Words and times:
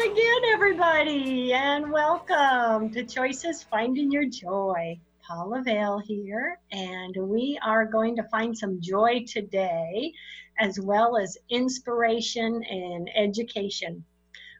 again, 0.00 0.44
everybody, 0.46 1.52
and 1.52 1.92
welcome 1.92 2.90
to 2.90 3.04
Choices 3.04 3.62
Finding 3.64 4.10
Your 4.10 4.24
Joy. 4.24 4.98
Paula 5.20 5.60
Vail 5.62 5.98
here, 5.98 6.58
and 6.72 7.14
we 7.14 7.60
are 7.62 7.84
going 7.84 8.16
to 8.16 8.26
find 8.30 8.56
some 8.56 8.80
joy 8.80 9.26
today, 9.28 10.14
as 10.58 10.80
well 10.80 11.18
as 11.18 11.36
inspiration 11.50 12.64
and 12.64 13.10
education. 13.14 14.02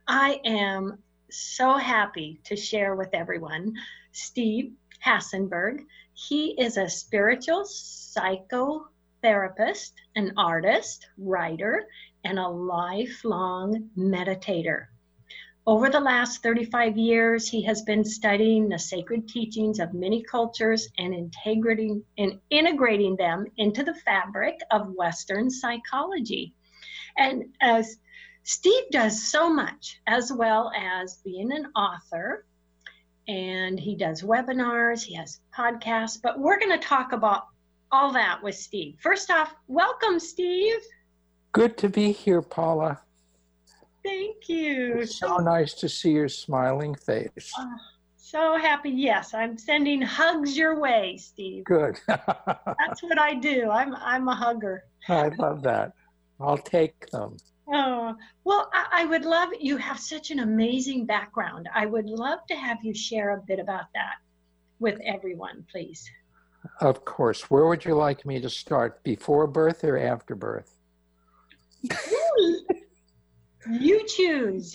I 0.07 0.43
am 0.45 0.99
so 1.31 1.79
happy 1.79 2.43
to 2.45 2.55
share 2.55 2.95
with 2.95 3.15
everyone 3.15 3.77
Steve 4.13 4.75
Hasenberg. 5.03 5.87
He 6.13 6.51
is 6.61 6.77
a 6.77 6.87
spiritual 6.87 7.65
psychotherapist, 7.65 9.93
an 10.17 10.35
artist, 10.37 11.07
writer, 11.17 11.87
and 12.25 12.39
a 12.39 12.47
lifelong 12.47 13.89
meditator. 13.97 14.89
Over 15.67 15.91
the 15.91 16.01
last 16.01 16.43
35 16.43 16.97
years, 16.97 17.49
he 17.49 17.63
has 17.65 17.83
been 17.83 18.05
studying 18.05 18.69
the 18.69 18.79
sacred 18.79 19.29
teachings 19.29 19.79
of 19.79 19.93
many 19.93 20.23
cultures 20.23 20.89
and 20.97 21.15
integrating, 21.15 22.03
and 22.17 22.41
integrating 22.49 23.15
them 23.17 23.45
into 23.59 23.85
the 23.85 23.95
fabric 23.95 24.59
of 24.71 24.95
Western 24.95 25.51
psychology. 25.51 26.55
And 27.19 27.45
as 27.61 27.99
Steve 28.43 28.85
does 28.91 29.31
so 29.31 29.53
much, 29.53 30.01
as 30.07 30.33
well 30.33 30.73
as 30.75 31.21
being 31.25 31.53
an 31.53 31.67
author, 31.77 32.47
and 33.29 33.79
he 33.79 33.95
does 33.95 34.23
webinars, 34.23 35.03
he 35.03 35.15
has 35.15 35.41
podcasts, 35.57 36.19
but 36.23 36.41
we're 36.41 36.59
going 36.59 36.73
to 36.77 36.85
talk 36.85 37.13
about 37.13 37.45
all 37.93 38.13
that 38.13 38.43
with 38.43 38.55
Steve. 38.55 38.97
First 39.01 39.31
off, 39.31 39.55
welcome, 39.69 40.19
Steve. 40.19 40.81
Good 41.53 41.77
to 41.79 41.89
be 41.91 42.13
here, 42.13 42.41
Paula. 42.41 43.03
Thank 44.05 44.49
you. 44.49 44.99
It's 45.01 45.19
so 45.19 45.37
nice 45.39 45.75
to 45.75 45.89
see 45.89 46.13
your 46.13 46.29
smiling 46.29 46.95
face. 46.95 47.53
Uh, 47.59 47.67
so 48.17 48.57
happy. 48.57 48.91
Yes, 48.91 49.35
I'm 49.35 49.59
sending 49.59 50.01
hugs 50.01 50.57
your 50.57 50.81
way, 50.81 51.17
Steve. 51.17 51.65
Good. 51.65 51.99
That's 52.07 53.03
what 53.03 53.19
I 53.19 53.35
do. 53.35 53.71
I'm 53.71 53.95
I'm 53.97 54.29
a 54.29 54.35
hugger. 54.35 54.85
I 55.09 55.29
love 55.39 55.63
that. 55.63 55.93
I'll 56.41 56.59
take 56.59 57.11
them. 57.11 57.37
Oh, 57.73 58.17
well, 58.45 58.69
I, 58.73 59.03
I 59.03 59.05
would 59.05 59.25
love, 59.25 59.51
you 59.61 59.77
have 59.77 60.01
such 60.01 60.31
an 60.31 60.41
amazing 60.41 61.07
background. 61.07 61.69
I 61.73 61.87
would 61.87 62.07
love 62.07 62.41
to 62.49 62.57
have 62.57 62.79
you 62.83 62.93
share 62.93 63.31
a 63.31 63.43
bit 63.47 63.61
about 63.61 63.85
that 63.95 64.15
with 64.81 64.99
everyone, 65.05 65.65
please. 65.71 66.05
Of 66.81 67.05
course. 67.05 67.49
Where 67.51 67.67
would 67.67 67.85
you 67.85 67.95
like 67.95 68.27
me 68.27 68.41
to 68.41 68.51
start? 68.51 69.03
Before 69.05 69.47
birth 69.47 69.85
or 69.85 69.99
after 69.99 70.35
birth? 70.35 70.75
You 73.69 74.07
choose. 74.07 74.75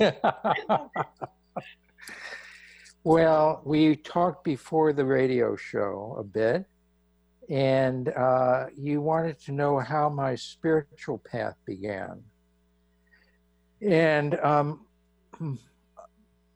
well, 3.03 3.61
we 3.65 3.95
talked 3.95 4.43
before 4.43 4.93
the 4.93 5.05
radio 5.05 5.55
show 5.55 6.15
a 6.19 6.23
bit, 6.23 6.65
and 7.49 8.09
uh, 8.09 8.65
you 8.77 9.01
wanted 9.01 9.39
to 9.41 9.51
know 9.51 9.79
how 9.79 10.09
my 10.09 10.35
spiritual 10.35 11.17
path 11.19 11.55
began. 11.65 12.21
And 13.81 14.39
um, 14.39 14.85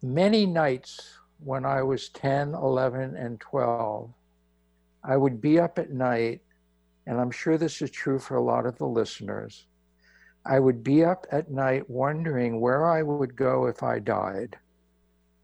many 0.01 0.45
nights 0.45 1.19
when 1.43 1.65
I 1.65 1.83
was 1.83 2.09
10, 2.09 2.53
11, 2.53 3.15
and 3.15 3.39
12, 3.39 4.11
I 5.03 5.15
would 5.15 5.39
be 5.39 5.59
up 5.59 5.79
at 5.79 5.91
night, 5.91 6.41
and 7.07 7.19
I'm 7.19 7.31
sure 7.31 7.57
this 7.57 7.81
is 7.81 7.91
true 7.91 8.19
for 8.19 8.35
a 8.35 8.43
lot 8.43 8.65
of 8.65 8.77
the 8.77 8.87
listeners. 8.87 9.65
I 10.49 10.59
would 10.59 10.83
be 10.83 11.05
up 11.05 11.27
at 11.31 11.51
night 11.51 11.87
wondering 11.87 12.59
where 12.59 12.89
I 12.89 13.03
would 13.03 13.35
go 13.35 13.67
if 13.67 13.83
I 13.83 13.99
died. 13.99 14.57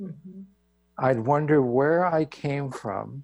Mm-hmm. 0.01 0.41
I'd 0.97 1.19
wonder 1.19 1.61
where 1.61 2.07
I 2.07 2.25
came 2.25 2.71
from, 2.71 3.23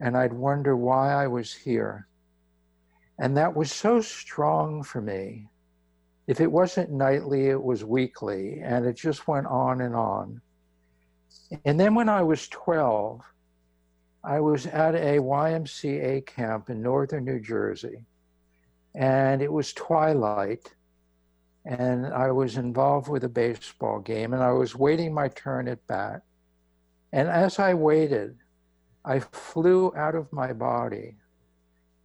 and 0.00 0.16
I'd 0.16 0.32
wonder 0.32 0.76
why 0.76 1.12
I 1.12 1.28
was 1.28 1.54
here. 1.54 2.08
And 3.20 3.36
that 3.36 3.54
was 3.54 3.70
so 3.70 4.00
strong 4.00 4.82
for 4.82 5.00
me. 5.00 5.48
If 6.26 6.40
it 6.40 6.50
wasn't 6.50 6.90
nightly, 6.90 7.46
it 7.46 7.62
was 7.62 7.84
weekly, 7.84 8.60
and 8.60 8.84
it 8.84 8.96
just 8.96 9.28
went 9.28 9.46
on 9.46 9.80
and 9.82 9.94
on. 9.94 10.40
And 11.64 11.78
then 11.78 11.94
when 11.94 12.08
I 12.08 12.22
was 12.22 12.48
12, 12.48 13.22
I 14.24 14.40
was 14.40 14.66
at 14.66 14.96
a 14.96 15.18
YMCA 15.20 16.26
camp 16.26 16.70
in 16.70 16.82
northern 16.82 17.24
New 17.24 17.38
Jersey, 17.38 18.04
and 18.96 19.42
it 19.42 19.52
was 19.52 19.74
twilight, 19.74 20.74
and 21.66 22.06
I 22.06 22.30
was 22.30 22.56
involved 22.56 23.08
with 23.08 23.24
a 23.24 23.28
baseball 23.28 24.00
game, 24.00 24.32
and 24.32 24.42
I 24.42 24.52
was 24.52 24.74
waiting 24.74 25.12
my 25.12 25.28
turn 25.28 25.68
at 25.68 25.86
bat. 25.86 26.22
And 27.12 27.28
as 27.28 27.58
I 27.58 27.74
waited, 27.74 28.38
I 29.04 29.20
flew 29.20 29.92
out 29.94 30.14
of 30.14 30.32
my 30.32 30.54
body, 30.54 31.16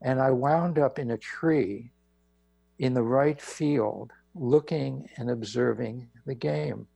and 0.01 0.19
I 0.19 0.31
wound 0.31 0.77
up 0.77 0.99
in 0.99 1.11
a 1.11 1.17
tree 1.17 1.93
in 2.77 2.93
the 2.93 3.03
right 3.03 3.39
field, 3.39 4.11
looking 4.35 5.07
and 5.15 5.29
observing 5.29 6.09
the 6.25 6.35
game. 6.35 6.87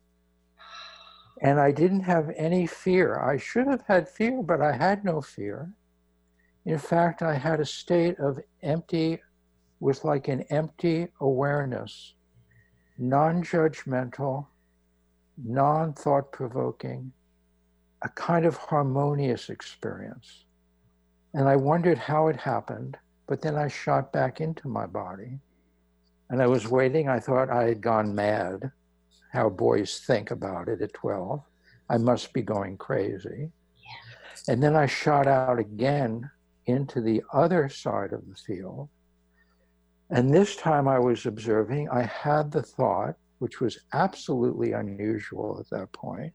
And 1.41 1.59
I 1.59 1.71
didn't 1.71 2.01
have 2.01 2.31
any 2.35 2.67
fear. 2.67 3.19
I 3.19 3.37
should 3.37 3.67
have 3.67 3.83
had 3.87 4.09
fear, 4.09 4.43
but 4.43 4.61
I 4.61 4.73
had 4.73 5.05
no 5.05 5.21
fear. 5.21 5.71
In 6.65 6.79
fact, 6.79 7.21
I 7.21 7.35
had 7.35 7.59
a 7.59 7.65
state 7.65 8.19
of 8.19 8.39
empty, 8.61 9.21
with 9.79 10.03
like 10.03 10.27
an 10.27 10.41
empty 10.49 11.07
awareness, 11.19 12.13
non 12.97 13.43
judgmental, 13.43 14.47
non 15.43 15.93
thought 15.93 16.31
provoking, 16.31 17.11
a 18.01 18.09
kind 18.09 18.45
of 18.45 18.55
harmonious 18.57 19.49
experience. 19.49 20.45
And 21.33 21.49
I 21.49 21.55
wondered 21.55 21.97
how 21.97 22.27
it 22.27 22.37
happened, 22.37 22.97
but 23.27 23.41
then 23.41 23.55
I 23.55 23.67
shot 23.67 24.13
back 24.13 24.39
into 24.39 24.67
my 24.67 24.85
body. 24.85 25.39
And 26.29 26.41
I 26.41 26.47
was 26.47 26.67
waiting. 26.67 27.09
I 27.09 27.19
thought 27.19 27.49
I 27.49 27.63
had 27.63 27.81
gone 27.81 28.15
mad 28.15 28.71
how 29.35 29.49
boys 29.49 29.99
think 29.99 30.31
about 30.31 30.69
it 30.69 30.81
at 30.81 30.93
12. 30.93 31.41
I 31.89 31.97
must 31.97 32.33
be 32.33 32.41
going 32.41 32.77
crazy. 32.77 33.51
Yeah. 33.77 34.53
And 34.53 34.63
then 34.63 34.75
I 34.75 34.85
shot 34.85 35.27
out 35.27 35.59
again 35.59 36.31
into 36.65 37.01
the 37.01 37.21
other 37.33 37.69
side 37.69 38.13
of 38.13 38.27
the 38.27 38.35
field. 38.35 38.89
And 40.09 40.33
this 40.33 40.55
time 40.55 40.87
I 40.87 40.99
was 40.99 41.25
observing, 41.25 41.89
I 41.89 42.03
had 42.03 42.51
the 42.51 42.61
thought, 42.61 43.15
which 43.39 43.59
was 43.59 43.79
absolutely 43.93 44.71
unusual 44.73 45.57
at 45.59 45.69
that 45.71 45.91
point 45.91 46.33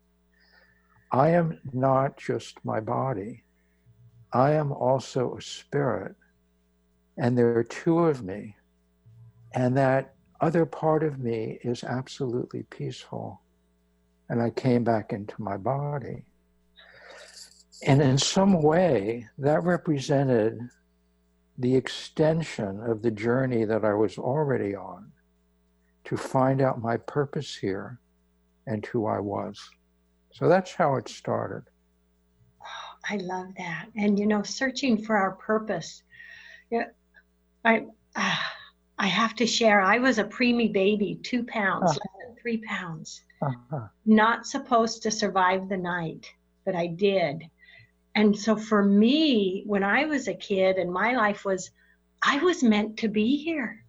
I 1.13 1.31
am 1.31 1.59
not 1.73 2.17
just 2.17 2.65
my 2.65 2.79
body, 2.81 3.43
I 4.33 4.53
am 4.53 4.71
also 4.71 5.37
a 5.37 5.43
spirit. 5.43 6.15
And 7.19 7.37
there 7.37 7.59
are 7.59 7.65
two 7.65 7.99
of 8.01 8.23
me. 8.23 8.57
And 9.53 9.77
that 9.77 10.15
other 10.41 10.65
part 10.65 11.03
of 11.03 11.19
me 11.19 11.59
is 11.65 11.83
absolutely 11.83 12.63
peaceful. 12.71 13.43
And 14.29 14.41
I 14.41 14.51
came 14.51 14.85
back 14.85 15.13
into 15.13 15.35
my 15.39 15.57
body. 15.57 16.25
And 17.85 18.01
in 18.01 18.17
some 18.17 18.63
way, 18.63 19.27
that 19.39 19.65
represented 19.65 20.61
the 21.61 21.75
extension 21.75 22.81
of 22.83 23.03
the 23.03 23.11
journey 23.11 23.65
that 23.65 23.85
I 23.85 23.95
was 23.95 24.19
already 24.19 24.75
on 24.75 25.13
to 26.05 26.17
find 26.17 26.61
out 26.61 26.81
my 26.81 26.97
purpose 26.97 27.55
here 27.55 28.01
and 28.67 28.85
who 28.87 29.07
I 29.07 29.21
was. 29.21 29.59
So 30.33 30.49
that's 30.49 30.75
how 30.75 30.97
it 30.97 31.09
started. 31.09 31.65
I 33.09 33.17
love 33.17 33.49
that. 33.59 33.87
And 33.97 34.19
you 34.19 34.27
know, 34.27 34.43
searching 34.43 35.03
for 35.03 35.17
our 35.17 35.33
purpose. 35.33 36.03
Yeah, 36.71 36.87
I. 37.65 37.87
Uh, 38.17 38.37
I 39.01 39.07
have 39.07 39.35
to 39.37 39.47
share, 39.47 39.81
I 39.81 39.99
was 39.99 40.19
a 40.19 40.25
preemie 40.25 40.71
baby, 40.71 41.19
two 41.23 41.43
pounds, 41.45 41.93
uh-huh. 41.93 42.35
three 42.43 42.59
pounds. 42.59 43.23
Uh-huh. 43.41 43.89
Not 44.05 44.47
supposed 44.47 45.03
to 45.05 45.11
survive 45.11 45.71
the 45.71 45.77
night, 45.79 46.31
but 46.67 46.77
I 46.77 46.89
did. 46.89 47.49
And 48.15 48.37
so 48.37 48.57
for 48.57 48.83
me, 48.83 49.63
when 49.67 49.85
I 49.85 50.05
was 50.05 50.29
a 50.29 50.35
kid 50.35 50.77
and 50.77 50.93
my 50.93 51.15
life 51.15 51.45
was, 51.45 51.71
I 52.23 52.39
was 52.39 52.63
meant 52.63 52.99
to 52.99 53.09
be 53.09 53.37
here. 53.37 53.85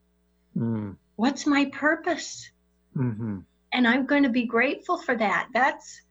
Mm. 0.57 0.95
What's 1.15 1.47
my 1.47 1.65
purpose? 1.65 2.50
Mm-hmm. 2.95 3.39
And 3.73 3.88
I'm 3.88 4.06
going 4.06 4.23
to 4.23 4.29
be 4.29 4.45
grateful 4.45 4.97
for 4.97 5.15
that. 5.15 5.50
That's, 5.53 6.01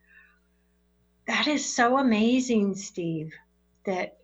that 1.26 1.46
is 1.46 1.64
so 1.64 1.98
amazing, 1.98 2.74
Steve, 2.74 3.32
that 3.86 4.16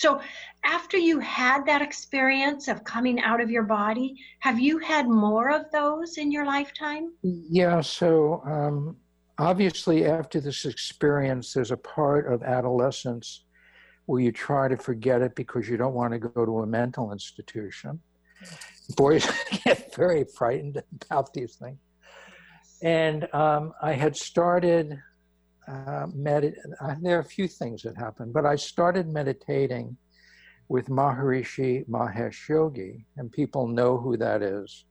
so, 0.00 0.22
after 0.64 0.96
you 0.96 1.18
had 1.18 1.66
that 1.66 1.82
experience 1.82 2.68
of 2.68 2.84
coming 2.84 3.20
out 3.20 3.38
of 3.38 3.50
your 3.50 3.64
body, 3.64 4.16
have 4.38 4.58
you 4.58 4.78
had 4.78 5.06
more 5.06 5.50
of 5.50 5.70
those 5.72 6.16
in 6.16 6.32
your 6.32 6.46
lifetime? 6.46 7.12
Yeah. 7.22 7.82
So, 7.82 8.40
um, 8.46 8.96
obviously, 9.40 10.04
after 10.04 10.40
this 10.40 10.64
experience, 10.64 11.52
there's 11.52 11.70
a 11.70 11.76
part 11.76 12.32
of 12.32 12.42
adolescence 12.42 13.44
where 14.06 14.20
you 14.20 14.32
try 14.32 14.68
to 14.68 14.76
forget 14.76 15.22
it 15.22 15.34
because 15.34 15.68
you 15.68 15.76
don't 15.76 15.94
want 15.94 16.12
to 16.12 16.18
go 16.18 16.44
to 16.44 16.60
a 16.60 16.66
mental 16.66 17.12
institution. 17.12 18.00
Boys 18.96 19.26
get 19.64 19.94
very 19.94 20.24
frightened 20.36 20.82
about 20.92 21.32
these 21.32 21.56
things. 21.56 21.78
And 22.82 23.32
um, 23.34 23.72
I 23.82 23.92
had 23.92 24.16
started 24.16 24.98
uh, 25.68 26.06
medit. 26.06 26.54
Uh, 26.80 26.94
there 27.00 27.16
are 27.16 27.20
a 27.20 27.24
few 27.24 27.46
things 27.46 27.82
that 27.82 27.96
happened, 27.96 28.32
but 28.32 28.46
I 28.46 28.56
started 28.56 29.08
meditating 29.08 29.96
with 30.68 30.88
Maharishi 30.88 31.86
Mahesh 31.88 32.48
Yogi, 32.48 33.04
and 33.16 33.30
people 33.30 33.66
know 33.66 33.98
who 33.98 34.16
that 34.16 34.42
is 34.42 34.86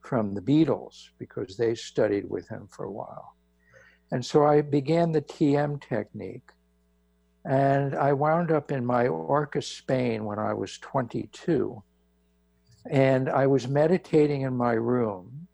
from 0.00 0.34
the 0.34 0.40
Beatles 0.40 1.10
because 1.18 1.56
they 1.56 1.74
studied 1.74 2.28
with 2.28 2.48
him 2.48 2.68
for 2.70 2.84
a 2.86 2.90
while. 2.90 3.36
And 4.12 4.24
so 4.24 4.44
I 4.44 4.60
began 4.60 5.10
the 5.10 5.22
TM 5.22 5.80
technique. 5.80 6.50
And 7.46 7.94
I 7.94 8.12
wound 8.12 8.52
up 8.52 8.70
in 8.70 8.86
Mallorca, 8.86 9.62
Spain 9.62 10.26
when 10.26 10.38
I 10.38 10.52
was 10.52 10.78
22. 10.78 11.82
And 12.90 13.30
I 13.30 13.46
was 13.46 13.66
meditating 13.66 14.42
in 14.42 14.54
my 14.54 14.74
room. 14.74 15.48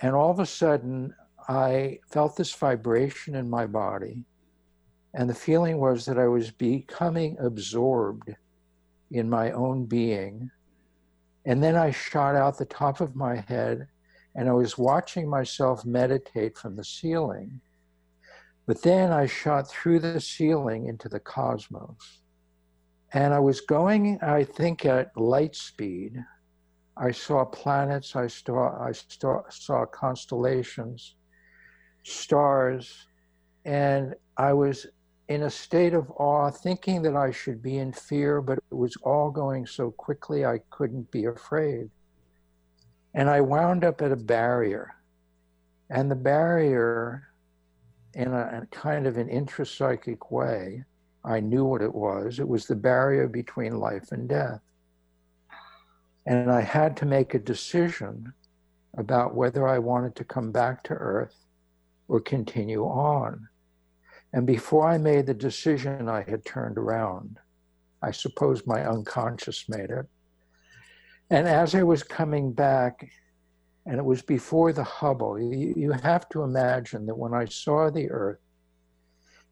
And 0.00 0.14
all 0.14 0.30
of 0.30 0.38
a 0.38 0.46
sudden, 0.46 1.14
I 1.48 1.98
felt 2.08 2.36
this 2.36 2.54
vibration 2.54 3.34
in 3.34 3.50
my 3.50 3.66
body. 3.66 4.24
And 5.12 5.28
the 5.28 5.34
feeling 5.34 5.78
was 5.78 6.06
that 6.06 6.18
I 6.18 6.28
was 6.28 6.52
becoming 6.52 7.36
absorbed 7.40 8.36
in 9.10 9.28
my 9.28 9.50
own 9.50 9.84
being. 9.84 10.48
And 11.44 11.60
then 11.60 11.74
I 11.74 11.90
shot 11.90 12.36
out 12.36 12.56
the 12.56 12.66
top 12.66 13.00
of 13.00 13.16
my 13.16 13.44
head 13.48 13.88
and 14.34 14.48
I 14.48 14.52
was 14.52 14.76
watching 14.76 15.28
myself 15.28 15.84
meditate 15.84 16.56
from 16.56 16.76
the 16.76 16.84
ceiling. 16.84 17.60
But 18.66 18.82
then 18.82 19.12
I 19.12 19.26
shot 19.26 19.68
through 19.68 20.00
the 20.00 20.20
ceiling 20.20 20.86
into 20.86 21.08
the 21.08 21.20
cosmos. 21.20 22.20
And 23.12 23.32
I 23.32 23.38
was 23.38 23.60
going, 23.60 24.18
I 24.22 24.42
think, 24.44 24.84
at 24.86 25.16
light 25.16 25.54
speed. 25.54 26.16
I 26.96 27.10
saw 27.10 27.44
planets, 27.44 28.16
I 28.16 28.26
saw, 28.28 28.80
I 28.80 28.92
saw, 28.92 29.42
saw 29.50 29.84
constellations, 29.86 31.16
stars, 32.04 33.06
and 33.64 34.14
I 34.36 34.52
was 34.52 34.86
in 35.28 35.42
a 35.42 35.50
state 35.50 35.94
of 35.94 36.10
awe, 36.16 36.50
thinking 36.50 37.02
that 37.02 37.16
I 37.16 37.30
should 37.30 37.62
be 37.62 37.78
in 37.78 37.92
fear, 37.92 38.40
but 38.40 38.58
it 38.58 38.74
was 38.74 38.96
all 39.02 39.30
going 39.30 39.66
so 39.66 39.90
quickly 39.90 40.44
I 40.44 40.60
couldn't 40.70 41.10
be 41.10 41.24
afraid. 41.24 41.90
And 43.14 43.30
I 43.30 43.40
wound 43.40 43.84
up 43.84 44.02
at 44.02 44.12
a 44.12 44.16
barrier. 44.16 44.94
And 45.88 46.10
the 46.10 46.16
barrier, 46.16 47.28
in 48.14 48.32
a, 48.32 48.62
a 48.62 48.66
kind 48.70 49.06
of 49.06 49.16
an 49.16 49.28
intrapsychic 49.28 50.30
way, 50.30 50.84
I 51.24 51.40
knew 51.40 51.64
what 51.64 51.82
it 51.82 51.94
was. 51.94 52.38
It 52.38 52.48
was 52.48 52.66
the 52.66 52.76
barrier 52.76 53.28
between 53.28 53.78
life 53.78 54.12
and 54.12 54.28
death. 54.28 54.60
And 56.26 56.50
I 56.50 56.62
had 56.62 56.96
to 56.98 57.06
make 57.06 57.34
a 57.34 57.38
decision 57.38 58.32
about 58.96 59.34
whether 59.34 59.66
I 59.66 59.78
wanted 59.78 60.16
to 60.16 60.24
come 60.24 60.52
back 60.52 60.82
to 60.84 60.94
Earth 60.94 61.44
or 62.08 62.20
continue 62.20 62.84
on. 62.84 63.48
And 64.32 64.46
before 64.46 64.88
I 64.88 64.98
made 64.98 65.26
the 65.26 65.34
decision, 65.34 66.08
I 66.08 66.22
had 66.22 66.44
turned 66.44 66.78
around. 66.78 67.38
I 68.02 68.10
suppose 68.10 68.66
my 68.66 68.84
unconscious 68.86 69.68
made 69.68 69.90
it. 69.90 70.06
And 71.30 71.48
as 71.48 71.74
I 71.74 71.82
was 71.82 72.02
coming 72.02 72.52
back, 72.52 73.10
and 73.86 73.98
it 73.98 74.04
was 74.04 74.22
before 74.22 74.72
the 74.72 74.84
Hubble, 74.84 75.38
you, 75.38 75.74
you 75.76 75.92
have 75.92 76.28
to 76.30 76.42
imagine 76.42 77.06
that 77.06 77.18
when 77.18 77.34
I 77.34 77.46
saw 77.46 77.90
the 77.90 78.10
Earth, 78.10 78.40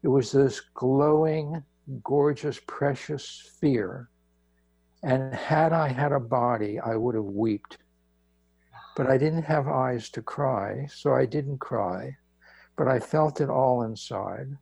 it 0.03 0.07
was 0.07 0.31
this 0.31 0.59
glowing, 0.73 1.63
gorgeous, 2.03 2.59
precious 2.67 3.23
sphere. 3.23 4.09
And 5.03 5.33
had 5.33 5.73
I 5.73 5.89
had 5.89 6.11
a 6.11 6.19
body, 6.19 6.79
I 6.79 6.95
would 6.95 7.15
have 7.15 7.25
wept. 7.25 7.77
But 8.95 9.07
I 9.07 9.17
didn't 9.17 9.43
have 9.43 9.67
eyes 9.67 10.09
to 10.11 10.21
cry, 10.21 10.87
so 10.91 11.13
I 11.13 11.25
didn't 11.25 11.59
cry. 11.59 12.15
But 12.75 12.87
I 12.87 12.99
felt 12.99 13.41
it 13.41 13.49
all 13.49 13.83
inside. 13.83 14.57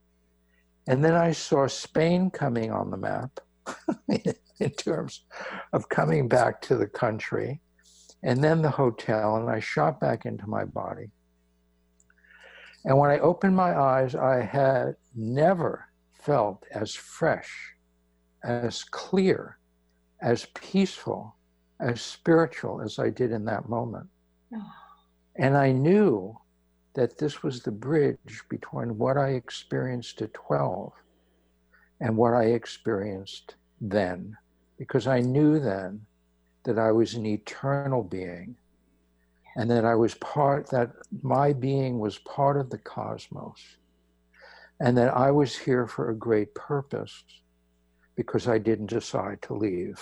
And 0.88 1.04
then 1.04 1.14
I 1.14 1.32
saw 1.32 1.68
Spain 1.68 2.32
coming 2.32 2.72
on 2.72 2.90
the 2.90 2.98
map 2.98 3.40
in 4.60 4.70
terms 4.72 5.24
of 5.74 5.90
coming 5.90 6.28
back 6.28 6.62
to 6.62 6.76
the 6.76 6.88
country, 6.88 7.62
and 8.24 8.44
then 8.44 8.62
the 8.62 8.70
hotel, 8.70 9.38
and 9.38 9.50
I 9.50 9.60
shot 9.60 10.00
back 10.00 10.26
into 10.26 10.48
my 10.48 10.66
body. 10.66 11.10
And 12.86 12.98
when 12.98 13.12
I 13.12 13.20
opened 13.20 13.56
my 13.56 13.78
eyes, 13.78 14.16
I 14.16 14.42
had 14.42 14.96
never 15.16 15.88
felt 16.14 16.66
as 16.72 16.94
fresh, 16.94 17.76
as 18.44 18.84
clear, 18.84 19.58
as 20.22 20.48
peaceful, 20.54 21.36
as 21.80 22.02
spiritual 22.02 22.82
as 22.82 23.00
I 23.00 23.10
did 23.10 23.32
in 23.32 23.46
that 23.46 23.70
moment. 23.70 24.08
Oh. 24.54 24.72
And 25.38 25.56
I 25.56 25.72
knew 25.72 26.38
that 26.94 27.18
this 27.18 27.42
was 27.42 27.64
the 27.64 27.72
bridge 27.72 28.44
between 28.50 28.98
what 28.98 29.18
I 29.18 29.30
experienced 29.30 30.22
at 30.22 30.34
12 30.34 30.92
and 32.02 32.18
what 32.18 32.34
I 32.34 32.46
experienced 32.46 33.56
then, 33.80 34.36
because 34.78 35.08
I 35.08 35.22
knew 35.22 35.60
then 35.60 36.02
that 36.64 36.78
I 36.78 36.92
was 36.92 37.14
an 37.14 37.26
eternal 37.26 38.04
being 38.04 38.56
and 39.56 39.70
that 39.70 39.86
I 39.86 39.96
was 39.96 40.16
part, 40.16 40.70
that 40.72 40.92
my 41.22 41.54
being 41.54 42.00
was 42.00 42.18
part 42.20 42.58
of 42.58 42.70
the 42.70 42.80
cosmos 42.80 43.78
and 44.80 44.98
that 44.98 45.16
I 45.16 45.30
was 45.30 45.56
here 45.56 45.86
for 45.86 46.10
a 46.10 46.16
great 46.16 46.54
purpose 46.56 47.24
because 48.16 48.48
I 48.48 48.58
didn't 48.58 48.88
decide 48.88 49.42
to 49.44 49.54
leave. 49.54 50.00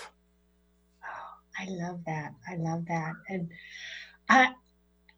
Oh, 1.04 1.60
I 1.60 1.66
love 1.70 2.00
that. 2.06 2.34
I 2.50 2.56
love 2.56 2.86
that. 2.88 3.14
And 3.28 3.50
I, 4.30 4.54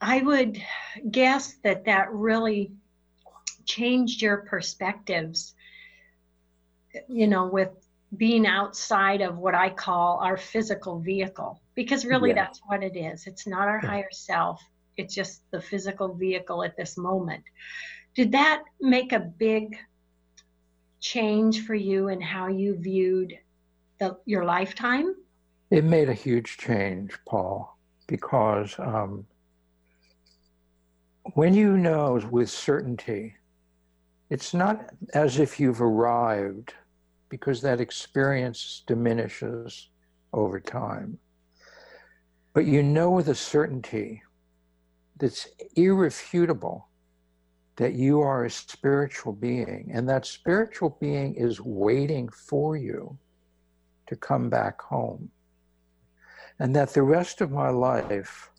I 0.02 0.22
would 0.22 0.60
guess 1.12 1.58
that 1.64 1.86
that 1.86 2.12
really 2.12 2.72
changed 3.66 4.22
your 4.22 4.38
perspectives, 4.38 5.54
you 7.08 7.28
know, 7.28 7.48
with 7.48 7.70
being 8.18 8.46
outside 8.46 9.22
of 9.22 9.38
what 9.38 9.56
I 9.56 9.70
call 9.70 10.20
our 10.20 10.38
physical 10.38 11.00
vehicle, 11.00 11.62
because 11.76 12.06
really 12.06 12.30
yeah. 12.30 12.36
that's 12.36 12.62
what 12.66 12.84
it 12.84 12.96
is. 12.98 13.28
It's 13.28 13.48
not 13.48 13.68
our 13.68 13.80
yeah. 13.82 13.90
higher 13.90 14.12
self, 14.12 14.62
it's 14.98 15.16
just 15.16 15.42
the 15.52 15.62
physical 15.62 16.14
vehicle 16.14 16.64
at 16.64 16.76
this 16.76 16.98
moment. 16.98 17.44
Did 18.16 18.32
that 18.34 18.64
make 18.82 19.14
a 19.14 19.20
big 19.20 19.78
change 21.00 21.66
for 21.66 21.76
you 21.76 22.10
in 22.10 22.20
how 22.22 22.48
you 22.48 22.76
viewed 22.76 23.38
the, 24.00 24.18
your 24.26 24.44
lifetime? 24.44 25.16
It 25.70 25.86
made 25.86 26.10
a 26.10 26.14
huge 26.14 26.58
change, 26.58 27.18
Paul, 27.26 27.78
because 28.08 28.76
um, 28.78 29.26
when 31.34 31.54
you 31.54 31.78
know 31.78 32.22
with 32.30 32.50
certainty, 32.50 33.36
it's 34.30 34.54
not 34.54 34.90
as 35.14 35.40
if 35.40 35.60
you've 35.60 35.82
arrived 35.82 36.74
because 37.32 37.62
that 37.62 37.82
experience 37.82 38.84
diminishes 38.86 39.90
over 40.34 40.60
time. 40.60 41.18
But 42.54 42.66
you 42.66 42.84
know 42.84 43.10
with 43.10 43.30
a 43.30 43.36
certainty 43.36 44.22
that's 45.18 45.48
irrefutable 45.76 46.88
that 47.78 47.94
you 47.94 48.22
are 48.22 48.46
a 48.46 48.52
spiritual 48.52 49.34
being, 49.34 49.90
and 49.94 50.08
that 50.10 50.26
spiritual 50.26 50.98
being 51.02 51.34
is 51.34 51.60
waiting 51.60 52.30
for 52.30 52.78
you 52.78 53.18
to 54.08 54.16
come 54.16 54.50
back 54.50 54.80
home. 54.80 55.32
And 56.60 56.76
that 56.76 56.94
the 56.94 57.02
rest 57.02 57.42
of 57.42 57.50
my 57.50 57.70
life 57.70 58.52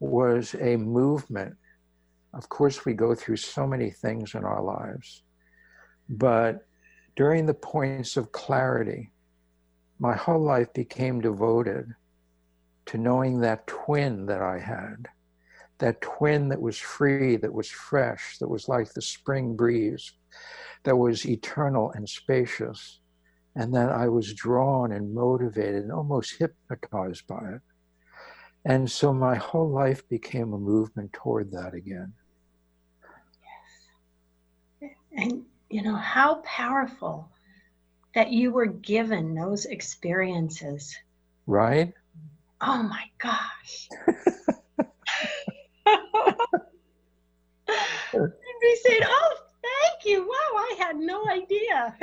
was 0.00 0.54
a 0.60 0.76
movement 0.76 1.56
of 2.34 2.48
course, 2.48 2.84
we 2.84 2.94
go 2.94 3.14
through 3.14 3.36
so 3.36 3.66
many 3.66 3.90
things 3.90 4.34
in 4.34 4.44
our 4.44 4.62
lives. 4.62 5.22
But 6.08 6.66
during 7.16 7.46
the 7.46 7.54
points 7.54 8.16
of 8.16 8.32
clarity, 8.32 9.10
my 9.98 10.14
whole 10.16 10.42
life 10.42 10.72
became 10.72 11.20
devoted 11.20 11.94
to 12.86 12.98
knowing 12.98 13.40
that 13.40 13.66
twin 13.66 14.26
that 14.26 14.42
I 14.42 14.58
had, 14.58 15.08
that 15.78 16.00
twin 16.00 16.48
that 16.48 16.60
was 16.60 16.78
free, 16.78 17.36
that 17.36 17.52
was 17.52 17.68
fresh, 17.68 18.38
that 18.38 18.48
was 18.48 18.68
like 18.68 18.92
the 18.92 19.02
spring 19.02 19.54
breeze, 19.54 20.12
that 20.84 20.96
was 20.96 21.26
eternal 21.26 21.92
and 21.92 22.08
spacious, 22.08 23.00
and 23.54 23.74
that 23.74 23.90
I 23.90 24.08
was 24.08 24.34
drawn 24.34 24.92
and 24.92 25.14
motivated 25.14 25.82
and 25.82 25.92
almost 25.92 26.38
hypnotized 26.38 27.26
by 27.26 27.56
it. 27.56 27.60
And 28.64 28.90
so 28.90 29.12
my 29.12 29.36
whole 29.36 29.68
life 29.68 30.08
became 30.08 30.52
a 30.52 30.58
movement 30.58 31.12
toward 31.12 31.50
that 31.52 31.74
again. 31.74 32.12
Yes. 34.80 34.90
And, 35.12 35.44
you 35.72 35.82
know, 35.82 35.96
how 35.96 36.36
powerful 36.44 37.30
that 38.14 38.30
you 38.30 38.52
were 38.52 38.66
given 38.66 39.34
those 39.34 39.64
experiences. 39.64 40.94
Right? 41.46 41.94
Oh 42.60 42.82
my 42.82 43.04
gosh. 43.18 43.88
we 48.62 48.80
said, 48.84 49.00
oh, 49.02 49.36
thank 49.62 50.04
you. 50.04 50.20
Wow, 50.20 50.56
I 50.56 50.74
had 50.78 50.96
no 50.96 51.26
idea. 51.28 51.96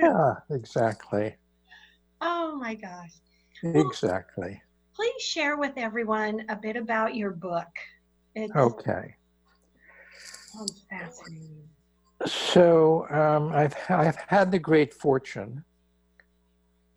yeah, 0.00 0.34
exactly. 0.50 1.36
Oh 2.20 2.56
my 2.56 2.74
gosh. 2.74 3.12
Exactly. 3.62 4.50
Well, 4.50 4.60
please 4.96 5.22
share 5.22 5.56
with 5.56 5.74
everyone 5.76 6.44
a 6.48 6.56
bit 6.56 6.76
about 6.76 7.14
your 7.14 7.30
book. 7.30 7.68
It's, 8.34 8.54
okay. 8.54 9.14
So 12.24 13.06
um, 13.10 13.52
I've, 13.52 13.74
I've 13.90 14.16
had 14.16 14.50
the 14.50 14.58
great 14.58 14.94
fortune 14.94 15.64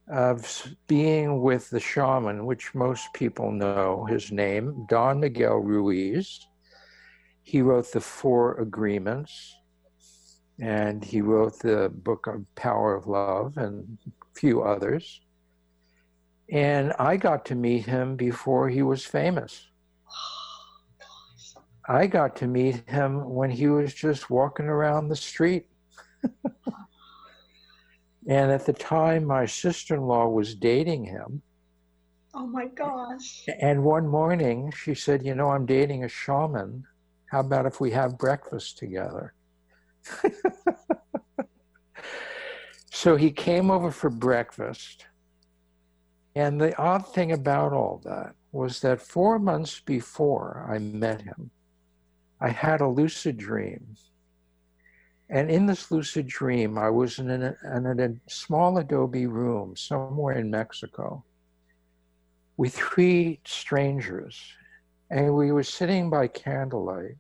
of 0.07 0.75
being 0.87 1.41
with 1.41 1.69
the 1.69 1.79
shaman, 1.79 2.45
which 2.45 2.73
most 2.73 3.13
people 3.13 3.51
know 3.51 4.05
his 4.05 4.31
name, 4.31 4.85
Don 4.87 5.19
Miguel 5.19 5.57
Ruiz. 5.57 6.47
He 7.43 7.61
wrote 7.61 7.91
the 7.91 8.01
Four 8.01 8.59
Agreements, 8.59 9.55
and 10.59 11.03
he 11.03 11.21
wrote 11.21 11.59
the 11.59 11.89
book 11.89 12.27
of 12.27 12.45
Power 12.55 12.95
of 12.95 13.07
Love 13.07 13.57
and 13.57 13.97
a 14.07 14.39
few 14.39 14.61
others. 14.61 15.21
And 16.51 16.93
I 16.97 17.17
got 17.17 17.45
to 17.45 17.55
meet 17.55 17.85
him 17.85 18.15
before 18.15 18.69
he 18.69 18.81
was 18.81 19.05
famous. 19.05 19.68
I 21.89 22.05
got 22.05 22.35
to 22.37 22.47
meet 22.47 22.87
him 22.87 23.27
when 23.27 23.49
he 23.49 23.67
was 23.67 23.95
just 23.95 24.29
walking 24.29 24.67
around 24.67 25.07
the 25.07 25.15
street. 25.15 25.65
and 28.27 28.51
at 28.51 28.67
the 28.67 28.73
time, 28.73 29.25
my 29.25 29.47
sister 29.47 29.95
in 29.95 30.01
law 30.01 30.27
was 30.27 30.53
dating 30.53 31.05
him. 31.05 31.41
Oh 32.35 32.45
my 32.45 32.67
gosh. 32.67 33.43
And 33.59 33.83
one 33.83 34.07
morning, 34.07 34.71
she 34.71 34.93
said, 34.93 35.25
You 35.25 35.33
know, 35.33 35.49
I'm 35.49 35.65
dating 35.65 36.03
a 36.03 36.07
shaman. 36.07 36.85
How 37.25 37.39
about 37.39 37.65
if 37.65 37.81
we 37.81 37.89
have 37.89 38.19
breakfast 38.19 38.77
together? 38.77 39.33
so 42.91 43.15
he 43.15 43.31
came 43.31 43.71
over 43.71 43.89
for 43.89 44.11
breakfast. 44.11 45.07
And 46.35 46.61
the 46.61 46.77
odd 46.77 47.11
thing 47.11 47.31
about 47.31 47.73
all 47.73 47.99
that 48.05 48.35
was 48.51 48.79
that 48.81 49.01
four 49.01 49.39
months 49.39 49.79
before 49.79 50.69
I 50.71 50.77
met 50.77 51.23
him, 51.23 51.49
I 52.41 52.49
had 52.49 52.81
a 52.81 52.87
lucid 52.87 53.37
dream. 53.37 53.95
And 55.29 55.51
in 55.51 55.65
this 55.65 55.91
lucid 55.91 56.27
dream, 56.27 56.77
I 56.77 56.89
was 56.89 57.19
in 57.19 57.29
a, 57.29 57.55
in 57.75 57.99
a 57.99 58.31
small 58.31 58.77
adobe 58.77 59.27
room 59.27 59.75
somewhere 59.75 60.37
in 60.37 60.49
Mexico 60.49 61.23
with 62.57 62.73
three 62.73 63.39
strangers. 63.45 64.41
And 65.11 65.35
we 65.35 65.51
were 65.51 65.63
sitting 65.63 66.09
by 66.09 66.27
candlelight. 66.27 67.17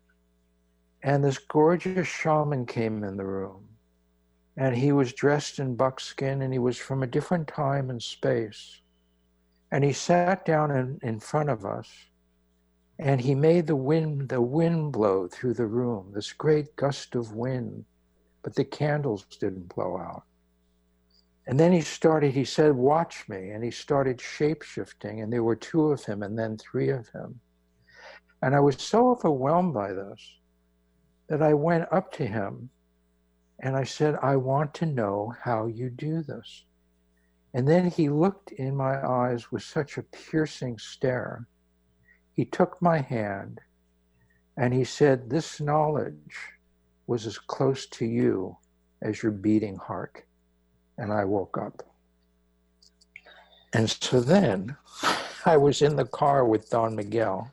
And 1.03 1.23
this 1.23 1.37
gorgeous 1.37 2.07
shaman 2.07 2.65
came 2.65 3.03
in 3.03 3.15
the 3.15 3.25
room. 3.25 3.65
And 4.57 4.75
he 4.75 4.91
was 4.91 5.13
dressed 5.13 5.59
in 5.59 5.75
buckskin 5.75 6.41
and 6.41 6.51
he 6.51 6.59
was 6.59 6.77
from 6.77 7.03
a 7.03 7.07
different 7.07 7.47
time 7.47 7.89
and 7.89 8.01
space. 8.01 8.81
And 9.71 9.83
he 9.83 9.93
sat 9.93 10.45
down 10.45 10.71
in, 10.71 10.99
in 11.03 11.19
front 11.19 11.49
of 11.49 11.65
us 11.65 11.89
and 12.99 13.21
he 13.21 13.33
made 13.33 13.65
the 13.65 13.75
wind 13.75 14.27
the 14.27 14.41
wind 14.41 14.91
blow 14.91 15.27
through 15.27 15.53
the 15.53 15.65
room 15.65 16.11
this 16.13 16.33
great 16.33 16.75
gust 16.75 17.15
of 17.15 17.33
wind 17.33 17.85
but 18.43 18.55
the 18.55 18.63
candles 18.63 19.25
didn't 19.39 19.73
blow 19.73 19.97
out. 19.97 20.23
And 21.47 21.59
then 21.59 21.71
he 21.71 21.81
started 21.81 22.33
he 22.33 22.45
said 22.45 22.73
watch 22.73 23.27
me 23.27 23.51
and 23.51 23.63
he 23.63 23.71
started 23.71 24.21
shape 24.21 24.61
shifting 24.61 25.21
and 25.21 25.31
there 25.31 25.43
were 25.43 25.55
two 25.55 25.87
of 25.87 26.03
him 26.03 26.23
and 26.23 26.37
then 26.37 26.57
three 26.57 26.89
of 26.89 27.07
him. 27.09 27.39
And 28.41 28.55
i 28.55 28.59
was 28.59 28.77
so 28.77 29.11
overwhelmed 29.11 29.73
by 29.73 29.93
this 29.93 30.37
that 31.27 31.41
i 31.41 31.53
went 31.53 31.91
up 31.91 32.11
to 32.13 32.25
him 32.25 32.69
and 33.61 33.75
i 33.75 33.83
said 33.83 34.15
i 34.21 34.35
want 34.35 34.73
to 34.75 34.85
know 34.85 35.33
how 35.41 35.65
you 35.65 35.89
do 35.89 36.21
this. 36.21 36.65
And 37.53 37.67
then 37.67 37.89
he 37.89 38.09
looked 38.09 38.51
in 38.51 38.75
my 38.75 39.03
eyes 39.05 39.51
with 39.51 39.63
such 39.63 39.97
a 39.97 40.03
piercing 40.03 40.77
stare 40.77 41.47
he 42.39 42.45
took 42.45 42.81
my 42.81 42.99
hand 42.99 43.59
and 44.55 44.73
he 44.73 44.85
said, 44.85 45.29
This 45.29 45.59
knowledge 45.59 46.37
was 47.05 47.27
as 47.27 47.37
close 47.37 47.85
to 47.87 48.05
you 48.05 48.55
as 49.01 49.21
your 49.21 49.33
beating 49.33 49.75
heart. 49.75 50.23
And 50.97 51.11
I 51.11 51.25
woke 51.25 51.57
up. 51.57 51.83
And 53.73 53.89
so 53.89 54.21
then 54.21 54.77
I 55.45 55.57
was 55.57 55.81
in 55.81 55.97
the 55.97 56.05
car 56.05 56.45
with 56.45 56.69
Don 56.69 56.95
Miguel 56.95 57.51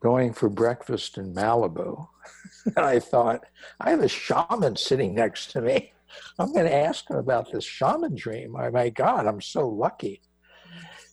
going 0.00 0.32
for 0.32 0.48
breakfast 0.48 1.16
in 1.16 1.32
Malibu. 1.32 2.08
and 2.64 2.84
I 2.84 2.98
thought, 2.98 3.44
I 3.80 3.90
have 3.90 4.00
a 4.00 4.08
shaman 4.08 4.74
sitting 4.74 5.14
next 5.14 5.52
to 5.52 5.60
me. 5.60 5.92
I'm 6.40 6.52
going 6.52 6.66
to 6.66 6.74
ask 6.74 7.08
him 7.08 7.18
about 7.18 7.52
this 7.52 7.62
shaman 7.62 8.16
dream. 8.16 8.56
Oh 8.58 8.68
my 8.72 8.88
God, 8.88 9.28
I'm 9.28 9.40
so 9.40 9.68
lucky. 9.68 10.22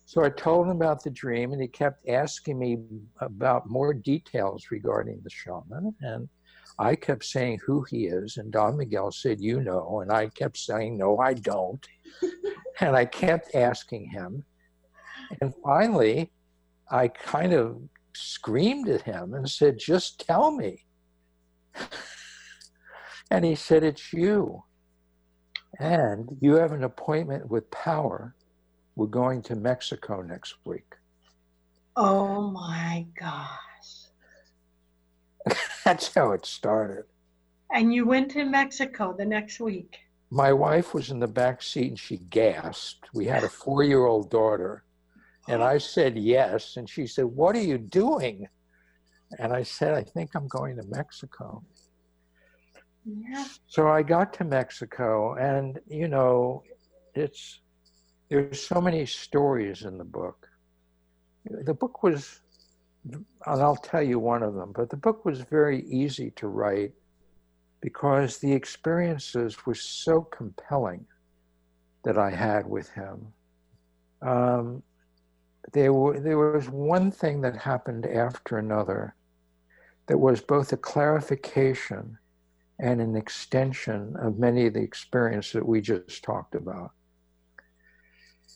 So 0.07 0.24
I 0.24 0.29
told 0.29 0.67
him 0.67 0.75
about 0.75 1.03
the 1.03 1.09
dream, 1.09 1.51
and 1.51 1.62
he 1.62 1.67
kept 1.67 2.07
asking 2.07 2.59
me 2.59 2.77
about 3.19 3.67
more 3.67 3.91
details 3.93 4.67
regarding 4.69 5.19
the 5.24 5.31
shaman. 5.31 5.95
And 6.01 6.29
I 6.77 6.95
kept 6.95 7.25
saying 7.25 7.59
who 7.65 7.83
he 7.89 8.05
is, 8.05 8.38
and 8.38 8.51
Don 8.51 8.77
Miguel 8.77 9.12
said, 9.12 9.41
You 9.41 9.62
know. 9.62 10.01
And 10.01 10.12
I 10.12 10.27
kept 10.27 10.57
saying, 10.57 10.97
No, 10.97 11.17
I 11.17 11.33
don't. 11.33 11.85
and 12.79 12.95
I 12.95 13.05
kept 13.05 13.55
asking 13.55 14.09
him. 14.12 14.45
And 15.41 15.53
finally, 15.63 16.31
I 16.91 17.07
kind 17.07 17.53
of 17.53 17.81
screamed 18.13 18.88
at 18.89 19.01
him 19.01 19.33
and 19.33 19.50
said, 19.50 19.79
Just 19.79 20.24
tell 20.25 20.51
me. 20.51 20.85
and 23.31 23.43
he 23.43 23.55
said, 23.55 23.83
It's 23.83 24.13
you. 24.13 24.63
And 25.79 26.38
you 26.41 26.53
have 26.55 26.74
an 26.74 26.83
appointment 26.83 27.50
with 27.50 27.71
power 27.71 28.35
we're 28.95 29.07
going 29.07 29.41
to 29.43 29.55
Mexico 29.55 30.21
next 30.21 30.55
week. 30.65 30.95
Oh 31.95 32.51
my 32.51 33.05
gosh. 33.19 34.07
That's 35.85 36.13
how 36.13 36.31
it 36.31 36.45
started. 36.45 37.05
And 37.71 37.93
you 37.93 38.05
went 38.05 38.31
to 38.31 38.45
Mexico 38.45 39.13
the 39.17 39.25
next 39.25 39.59
week. 39.59 39.97
My 40.31 40.51
wife 40.51 40.93
was 40.93 41.11
in 41.11 41.19
the 41.19 41.27
back 41.27 41.61
seat 41.61 41.89
and 41.89 41.99
she 41.99 42.17
gasped. 42.17 43.09
We 43.13 43.25
had 43.25 43.43
a 43.43 43.49
four 43.49 43.83
year 43.83 44.05
old 44.05 44.29
daughter. 44.29 44.83
And 45.47 45.63
I 45.63 45.77
said 45.77 46.17
yes. 46.17 46.77
And 46.77 46.89
she 46.89 47.05
said, 47.05 47.25
What 47.25 47.55
are 47.55 47.61
you 47.61 47.77
doing? 47.77 48.47
And 49.39 49.53
I 49.53 49.63
said, 49.63 49.93
I 49.93 50.03
think 50.03 50.31
I'm 50.35 50.47
going 50.47 50.77
to 50.77 50.83
Mexico. 50.83 51.63
Yeah. 53.05 53.45
So 53.67 53.87
I 53.87 54.01
got 54.01 54.33
to 54.35 54.43
Mexico, 54.43 55.35
and 55.35 55.79
you 55.87 56.07
know, 56.07 56.63
it's 57.13 57.59
there's 58.29 58.62
so 58.62 58.82
many 58.82 59.05
stories 59.05 59.84
in 59.84 59.98
the 59.98 60.03
book. 60.03 60.48
The 61.46 61.74
book 61.74 62.01
was, 62.01 62.41
and 63.12 63.25
I'll 63.46 63.75
tell 63.75 64.01
you 64.01 64.20
one 64.20 64.41
of 64.41 64.55
them, 64.55 64.72
but 64.75 64.89
the 64.89 64.98
book 64.98 65.25
was 65.25 65.41
very 65.41 65.86
easy 65.86 66.32
to 66.32 66.48
write 66.48 66.94
because 67.82 68.39
the 68.39 68.51
experiences 68.51 69.65
were 69.65 69.75
so 69.75 70.22
compelling 70.22 71.05
that 72.03 72.17
I 72.17 72.32
had 72.32 72.65
with 72.67 72.89
him. 72.91 73.27
Um, 74.22 74.82
there, 75.74 75.94
were, 75.94 76.20
there 76.20 76.38
was 76.38 76.70
one 76.70 77.12
thing 77.12 77.41
that 77.41 77.55
happened 77.55 78.08
after 78.08 78.58
another 78.58 79.15
that 80.08 80.17
was 80.17 80.41
both 80.41 80.74
a 80.74 80.77
clarification 80.77 82.17
and 82.79 83.01
an 83.01 83.15
extension 83.15 84.15
of 84.17 84.39
many 84.39 84.65
of 84.67 84.74
the 84.74 84.82
experiences 84.82 85.53
that 85.53 85.67
we 85.67 85.82
just 85.82 86.24
talked 86.24 86.55
about. 86.55 86.91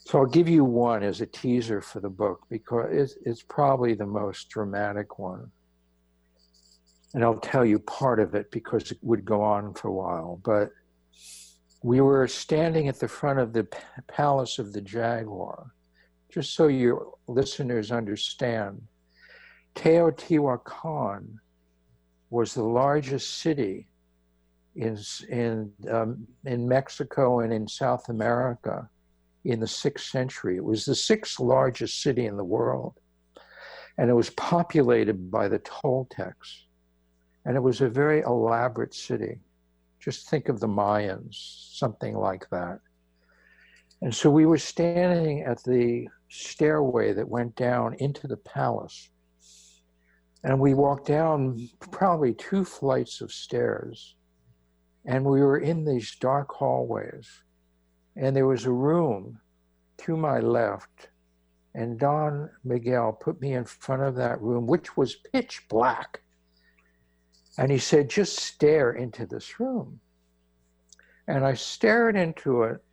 So 0.10 0.18
I'll 0.18 0.26
give 0.26 0.50
you 0.50 0.66
one 0.66 1.04
as 1.04 1.22
a 1.22 1.28
teaser 1.28 1.82
for 1.82 2.00
the 2.00 2.10
book 2.10 2.42
because 2.50 2.88
it's, 2.92 3.16
it's 3.28 3.44
probably 3.44 3.94
the 3.94 4.08
most 4.08 4.50
dramatic 4.50 5.20
one. 5.20 5.52
And 7.14 7.24
I'll 7.24 7.40
tell 7.40 7.64
you 7.64 7.78
part 7.78 8.20
of 8.20 8.34
it 8.34 8.50
because 8.50 8.90
it 8.90 8.98
would 9.04 9.24
go 9.24 9.44
on 9.44 9.72
for 9.76 9.90
a 9.90 9.94
while. 9.94 10.42
But 10.44 10.72
we 11.84 12.02
were 12.02 12.28
standing 12.28 12.88
at 12.88 13.00
the 13.00 13.08
front 13.08 13.38
of 13.38 13.54
the 13.54 13.68
Palace 14.08 14.58
of 14.58 14.74
the 14.74 14.82
Jaguar, 14.82 15.76
just 16.34 16.56
so 16.56 16.66
your 16.66 17.14
listeners 17.28 17.92
understand. 17.92 18.82
Teotihuacan 19.76 21.36
was 22.32 22.56
the 22.56 22.64
largest 22.64 23.42
city 23.42 23.88
in, 24.76 24.98
in, 25.30 25.72
um, 25.88 26.26
in 26.46 26.68
Mexico 26.68 27.42
and 27.42 27.54
in 27.54 27.68
South 27.68 28.10
America 28.10 28.90
in 29.46 29.60
the 29.60 29.68
sixth 29.68 30.08
century. 30.08 30.58
It 30.58 30.64
was 30.64 30.86
the 30.86 30.96
sixth 30.96 31.40
largest 31.40 32.02
city 32.02 32.26
in 32.26 32.38
the 32.38 32.44
world. 32.44 33.00
And 33.98 34.10
it 34.10 34.14
was 34.14 34.30
populated 34.32 35.32
by 35.32 35.48
the 35.48 35.60
Toltecs. 35.60 36.64
And 37.46 37.56
it 37.56 37.62
was 37.62 37.82
a 37.82 37.90
very 37.90 38.22
elaborate 38.22 38.94
city. 38.94 39.40
Just 40.00 40.30
think 40.30 40.50
of 40.50 40.60
the 40.60 40.68
Mayans, 40.68 41.76
something 41.76 42.16
like 42.16 42.50
that. 42.52 42.80
And 44.02 44.14
so 44.16 44.30
we 44.30 44.46
were 44.46 44.58
standing 44.58 45.42
at 45.42 45.62
the 45.64 46.08
stairway 46.30 47.12
that 47.14 47.28
went 47.28 47.56
down 47.56 47.96
into 47.96 48.28
the 48.28 48.38
palace. 48.38 49.10
And 50.44 50.60
we 50.60 50.74
walked 50.74 51.08
down 51.08 51.70
probably 51.92 52.34
two 52.34 52.64
flights 52.64 53.20
of 53.20 53.32
stairs. 53.32 54.16
And 55.06 55.26
we 55.26 55.42
were 55.42 55.58
in 55.58 55.84
these 55.84 56.16
dark 56.16 56.50
hallways. 56.52 57.28
And 58.20 58.36
there 58.36 58.48
was 58.48 58.66
a 58.66 58.72
room 58.72 59.40
to 60.00 60.18
my 60.18 60.40
left, 60.40 61.10
and 61.74 61.98
Don 61.98 62.50
Miguel 62.66 63.14
put 63.14 63.40
me 63.40 63.54
in 63.54 63.64
front 63.64 64.02
of 64.02 64.16
that 64.16 64.42
room, 64.42 64.68
which 64.68 64.98
was 64.98 65.16
pitch 65.16 65.64
black. 65.70 66.22
And 67.58 67.72
he 67.72 67.78
said, 67.78 68.10
just 68.10 68.38
stare 68.38 68.92
into 68.92 69.26
this 69.26 69.60
room. 69.60 70.02
And 71.30 71.46
I 71.46 71.54
stared 71.54 72.18
into 72.18 72.64
it 72.64 72.84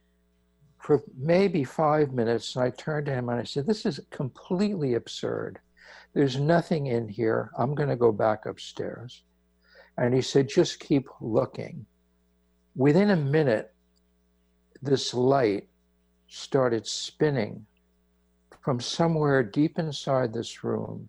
for 0.78 1.02
maybe 1.18 1.64
five 1.64 2.12
minutes. 2.12 2.54
And 2.54 2.64
I 2.64 2.70
turned 2.70 3.06
to 3.06 3.12
him 3.12 3.28
and 3.28 3.40
I 3.40 3.44
said, 3.44 3.66
This 3.66 3.84
is 3.84 3.98
completely 4.10 4.94
absurd. 4.94 5.58
There's 6.14 6.38
nothing 6.38 6.86
in 6.86 7.08
here. 7.08 7.50
I'm 7.58 7.74
going 7.74 7.88
to 7.88 7.96
go 7.96 8.12
back 8.12 8.46
upstairs. 8.46 9.24
And 9.98 10.14
he 10.14 10.22
said, 10.22 10.48
Just 10.48 10.78
keep 10.78 11.08
looking. 11.20 11.86
Within 12.76 13.10
a 13.10 13.16
minute, 13.16 13.74
this 14.82 15.14
light 15.14 15.68
started 16.28 16.86
spinning 16.86 17.66
from 18.60 18.80
somewhere 18.80 19.42
deep 19.42 19.78
inside 19.78 20.32
this 20.32 20.64
room. 20.64 21.08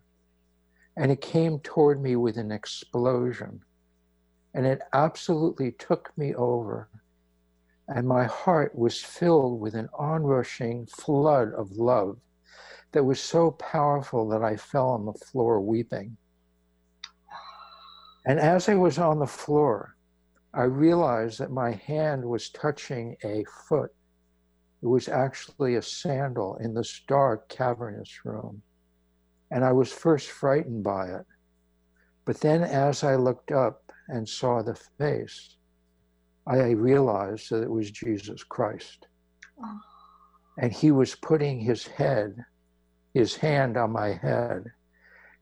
And 0.96 1.12
it 1.12 1.20
came 1.20 1.60
toward 1.60 2.02
me 2.02 2.16
with 2.16 2.36
an 2.36 2.50
explosion. 2.50 3.60
And 4.54 4.66
it 4.66 4.80
absolutely 4.92 5.72
took 5.72 6.16
me 6.16 6.34
over 6.34 6.88
and 7.88 8.06
my 8.06 8.24
heart 8.24 8.76
was 8.76 9.02
filled 9.02 9.60
with 9.60 9.74
an 9.74 9.88
onrushing 9.98 10.86
flood 10.86 11.52
of 11.54 11.72
love 11.72 12.18
that 12.92 13.04
was 13.04 13.20
so 13.20 13.50
powerful 13.52 14.28
that 14.28 14.42
I 14.42 14.56
fell 14.56 14.90
on 14.90 15.06
the 15.06 15.12
floor 15.12 15.60
weeping. 15.60 16.16
And 18.26 18.38
as 18.38 18.68
I 18.68 18.74
was 18.74 18.98
on 18.98 19.18
the 19.18 19.26
floor, 19.26 19.96
I 20.58 20.64
realized 20.64 21.38
that 21.38 21.52
my 21.52 21.70
hand 21.70 22.24
was 22.24 22.50
touching 22.50 23.16
a 23.22 23.44
foot. 23.68 23.94
It 24.82 24.86
was 24.86 25.08
actually 25.08 25.76
a 25.76 25.82
sandal 25.82 26.56
in 26.56 26.74
this 26.74 27.02
dark, 27.06 27.48
cavernous 27.48 28.24
room. 28.24 28.60
And 29.52 29.64
I 29.64 29.70
was 29.70 29.92
first 29.92 30.30
frightened 30.30 30.82
by 30.82 31.10
it. 31.10 31.26
But 32.24 32.40
then, 32.40 32.64
as 32.64 33.04
I 33.04 33.14
looked 33.14 33.52
up 33.52 33.92
and 34.08 34.28
saw 34.28 34.60
the 34.60 34.74
face, 34.74 35.58
I 36.44 36.70
realized 36.70 37.50
that 37.50 37.62
it 37.62 37.70
was 37.70 37.92
Jesus 37.92 38.42
Christ. 38.42 39.06
Oh. 39.62 39.80
And 40.58 40.72
he 40.72 40.90
was 40.90 41.14
putting 41.14 41.60
his 41.60 41.86
head, 41.86 42.34
his 43.14 43.36
hand 43.36 43.76
on 43.76 43.92
my 43.92 44.08
head 44.08 44.64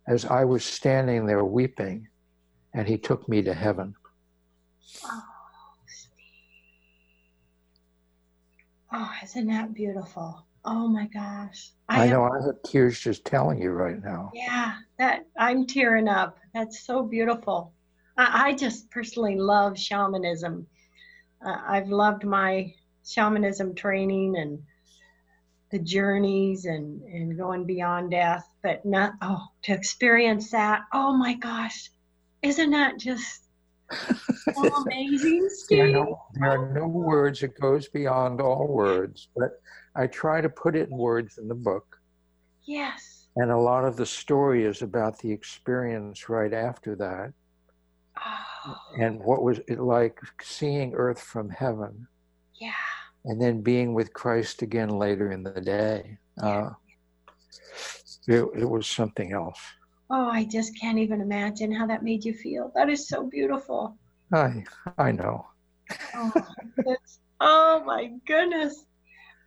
as 0.07 0.27
I 0.27 0.45
was 0.45 0.63
standing 0.63 1.25
there 1.25 1.43
weeping, 1.43 2.07
and 2.75 2.87
he 2.87 2.99
took 2.99 3.27
me 3.31 3.41
to 3.41 3.55
heaven. 3.55 3.95
Oh, 5.05 5.23
oh 8.93 9.11
isn't 9.25 9.47
that 9.47 9.75
beautiful? 9.75 10.47
Oh 10.65 10.89
my 10.89 11.07
gosh. 11.07 11.71
I, 11.89 12.05
I 12.05 12.09
know 12.09 12.25
have, 12.25 12.33
I 12.33 12.47
have 12.47 12.63
tears 12.65 12.99
just 12.99 13.25
telling 13.25 13.61
you 13.61 13.71
right 13.71 14.03
now. 14.03 14.33
Yeah, 14.35 14.75
that 14.99 15.27
I'm 15.39 15.67
tearing 15.67 16.09
up. 16.09 16.39
That's 16.55 16.85
so 16.85 17.03
beautiful. 17.03 17.73
I, 18.17 18.49
I 18.49 18.55
just 18.55 18.91
personally 18.91 19.37
love 19.37 19.79
shamanism 19.79 20.67
uh, 21.45 21.57
I've 21.67 21.89
loved 21.89 22.25
my 22.25 22.75
shamanism 23.05 23.75
training 23.75 24.37
and 24.37 24.63
the 25.71 25.79
journeys 25.79 26.65
and, 26.65 27.03
and 27.03 27.37
going 27.37 27.65
beyond 27.65 28.13
death, 28.13 28.49
but 28.63 28.85
not, 28.85 29.15
oh, 29.21 29.47
to 29.63 29.73
experience 29.73 30.51
that, 30.53 30.83
oh 30.93 31.17
my 31.17 31.35
gosh, 31.35 31.91
isn't 32.43 32.71
that 32.71 32.99
just 32.99 33.46
amazing, 34.85 35.49
Steve? 35.51 35.79
There 35.79 35.87
are, 35.87 35.93
no, 35.93 36.23
there 36.35 36.51
are 36.51 36.73
no 36.73 36.87
words, 36.87 37.43
it 37.43 37.59
goes 37.61 37.89
beyond 37.89 38.41
all 38.41 38.67
words, 38.67 39.29
but 39.37 39.61
I 39.95 40.07
try 40.07 40.41
to 40.41 40.49
put 40.49 40.77
it 40.77 40.89
in 40.89 40.97
words 40.97 41.39
in 41.39 41.49
the 41.49 41.55
book. 41.55 41.99
Yes. 42.65 43.29
And 43.37 43.51
a 43.51 43.57
lot 43.57 43.85
of 43.85 43.97
the 43.97 44.07
story 44.07 44.65
is 44.65 44.83
about 44.83 45.19
the 45.19 45.31
experience 45.31 46.29
right 46.29 46.53
after 46.53 46.97
that. 46.97 47.33
Oh. 48.19 48.77
And 48.99 49.21
what 49.21 49.43
was 49.43 49.61
it 49.69 49.79
like 49.79 50.19
seeing 50.43 50.95
Earth 50.95 51.21
from 51.21 51.51
heaven? 51.51 52.09
Yeah. 52.55 52.73
And 53.27 53.41
then 53.41 53.61
being 53.61 53.93
with 53.95 54.13
Christ 54.13 54.63
again 54.63 54.89
later 54.89 55.33
in 55.33 55.43
the 55.43 55.61
day. 55.61 56.19
Uh, 56.43 56.71
it, 58.27 58.45
it 58.57 58.69
was 58.69 58.87
something 58.87 59.33
else. 59.33 59.61
Oh, 60.09 60.29
I 60.29 60.45
just 60.45 60.79
can't 60.81 60.99
even 60.99 61.21
imagine 61.21 61.73
how 61.73 61.87
that 61.87 62.05
made 62.05 62.25
you 62.25 62.33
feel. 62.33 62.71
That 62.75 62.89
is 62.89 63.09
so 63.09 63.27
beautiful. 63.27 63.97
I 64.33 64.65
I 64.99 65.13
know. 65.13 65.47
oh, 66.15 66.33
oh 67.41 67.83
my 67.85 68.13
goodness. 68.27 68.85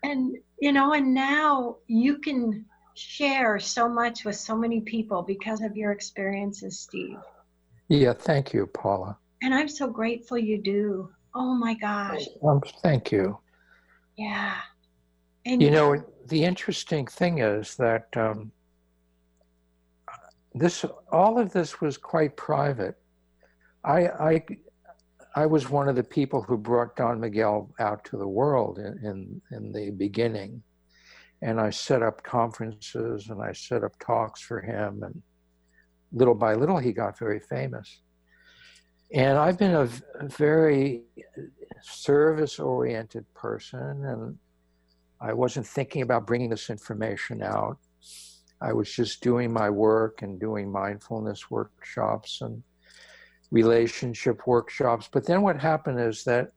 And 0.04 0.36
you 0.60 0.72
know, 0.72 0.94
and 0.94 1.14
now 1.14 1.78
you 1.88 2.18
can 2.18 2.66
share 2.94 3.60
so 3.60 3.88
much 3.88 4.26
with 4.26 4.36
so 4.36 4.58
many 4.58 4.82
people 4.82 5.24
because 5.24 5.62
of 5.62 5.78
your 5.78 5.92
experiences, 5.92 6.80
Steve. 6.80 7.18
Yeah, 7.88 8.14
thank 8.14 8.54
you, 8.54 8.68
Paula. 8.68 9.18
And 9.42 9.54
I'm 9.54 9.70
so 9.70 9.88
grateful 9.88 10.38
you 10.38 10.62
do. 10.62 11.10
Oh 11.34 11.54
my 11.54 11.74
gosh. 11.74 12.26
Um, 12.44 12.62
thank 12.84 13.12
you. 13.12 13.40
Yeah. 14.18 14.56
And 15.46 15.62
you 15.62 15.72
know, 15.72 16.04
the 16.28 16.44
interesting 16.44 17.08
thing 17.08 17.40
is 17.40 17.76
that 17.78 18.08
um, 18.18 18.52
this, 20.54 20.86
all 21.12 21.40
of 21.40 21.52
this 21.52 21.82
was 21.82 21.98
quite 21.98 22.36
private. 22.36 22.96
I, 23.84 24.08
I, 24.08 24.46
I 25.36 25.46
was 25.46 25.70
one 25.70 25.88
of 25.88 25.96
the 25.96 26.04
people 26.04 26.42
who 26.42 26.58
brought 26.58 26.96
Don 26.96 27.20
Miguel 27.20 27.70
out 27.80 28.04
to 28.06 28.18
the 28.18 28.28
world 28.28 28.80
in, 28.80 29.00
in, 29.04 29.42
in 29.52 29.72
the 29.72 29.92
beginning. 29.92 30.62
And 31.42 31.62
I 31.62 31.70
set 31.70 32.02
up 32.04 32.24
conferences 32.24 33.30
and 33.30 33.42
I 33.42 33.54
set 33.54 33.84
up 33.84 33.94
talks 34.00 34.42
for 34.42 34.60
him 34.60 35.04
and 35.04 35.22
little 36.12 36.36
by 36.36 36.54
little, 36.54 36.78
he 36.78 36.92
got 36.92 37.18
very 37.18 37.40
famous. 37.40 38.02
And 39.14 39.38
I've 39.38 39.58
been 39.58 39.74
a, 39.74 39.90
a 40.20 40.28
very 40.28 41.04
service 41.82 42.60
oriented 42.60 43.26
person, 43.34 44.06
and 44.06 44.38
I 45.20 45.34
wasn't 45.34 45.66
thinking 45.66 46.02
about 46.02 46.28
bringing 46.28 46.50
this 46.50 46.70
information 46.70 47.42
out. 47.42 47.78
I 48.62 48.74
was 48.74 48.92
just 48.92 49.22
doing 49.22 49.52
my 49.54 49.70
work 49.70 50.22
and 50.22 50.40
doing 50.40 50.72
mindfulness 50.72 51.50
workshops 51.50 52.42
and 52.42 52.62
relationship 53.52 54.46
workshops. 54.46 55.10
But 55.12 55.26
then 55.26 55.42
what 55.42 55.60
happened 55.60 56.00
is 56.00 56.24
that 56.26 56.52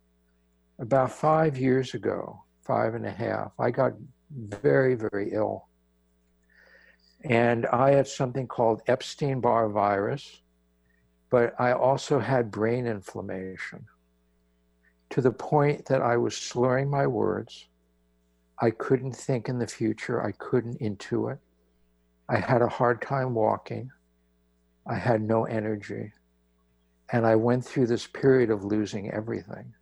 about 0.79 1.12
five 1.12 1.57
years 1.57 1.95
ago, 1.95 2.43
five 2.62 2.95
and 2.95 3.07
a 3.07 3.11
half, 3.11 3.53
I 3.59 3.71
got 3.71 3.93
very, 4.31 4.95
very 4.95 5.33
ill. 5.33 5.69
And 7.25 7.67
I 7.67 7.93
had 7.93 8.09
something 8.09 8.49
called 8.49 8.83
Epstein 8.88 9.41
Barr 9.41 9.69
virus, 9.69 10.43
but 11.31 11.55
I 11.61 11.73
also 11.73 12.19
had 12.19 12.51
brain 12.51 12.87
inflammation 12.87 13.87
to 15.11 15.21
the 15.21 15.31
point 15.31 15.85
that 15.87 16.03
I 16.03 16.17
was 16.17 16.37
slurring 16.37 16.91
my 16.91 17.07
words. 17.07 17.69
I 18.61 18.71
couldn't 18.71 19.12
think 19.12 19.49
in 19.49 19.59
the 19.59 19.67
future, 19.67 20.23
I 20.23 20.33
couldn't 20.33 20.81
intuit. 20.81 21.38
I 22.29 22.39
had 22.39 22.63
a 22.63 22.69
hard 22.69 23.03
time 23.03 23.35
walking. 23.35 23.91
I 24.87 24.95
had 24.95 25.23
no 25.23 25.45
energy. 25.45 26.13
And 27.13 27.27
I 27.27 27.37
went 27.37 27.65
through 27.65 27.87
this 27.89 28.07
period 28.07 28.51
of 28.51 28.65
losing 28.65 29.11
everything. 29.11 29.75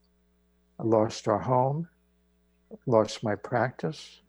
I 0.79 0.83
lost 0.85 1.29
our 1.29 1.39
home, 1.39 1.89
lost 2.87 3.23
my 3.23 3.35
practice, 3.35 4.21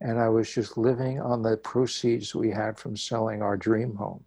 and 0.00 0.18
I 0.18 0.28
was 0.28 0.52
just 0.52 0.78
living 0.78 1.20
on 1.20 1.42
the 1.42 1.56
proceeds 1.56 2.34
we 2.34 2.50
had 2.50 2.78
from 2.78 2.96
selling 2.96 3.42
our 3.42 3.56
dream 3.56 3.94
home. 3.96 4.24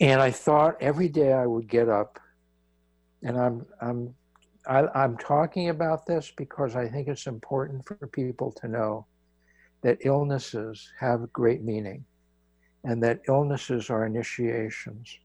And 0.00 0.20
I 0.20 0.30
thought 0.30 0.76
every 0.80 1.08
day 1.08 1.32
I 1.32 1.46
would 1.46 1.68
get 1.68 1.88
up, 1.88 2.18
and 3.22 3.38
I'm 3.38 3.66
I'm 3.80 4.14
I, 4.66 4.80
am 4.80 4.88
i 4.94 5.04
am 5.04 5.16
talking 5.18 5.68
about 5.68 6.06
this 6.06 6.32
because 6.36 6.76
I 6.76 6.88
think 6.88 7.08
it's 7.08 7.26
important 7.26 7.86
for 7.86 7.96
people 8.06 8.52
to 8.52 8.68
know 8.68 9.06
that 9.82 9.98
illnesses 10.04 10.90
have 10.98 11.32
great 11.32 11.62
meaning, 11.62 12.04
and 12.84 13.02
that 13.02 13.20
illnesses 13.28 13.90
are 13.90 14.06
initiations, 14.06 15.18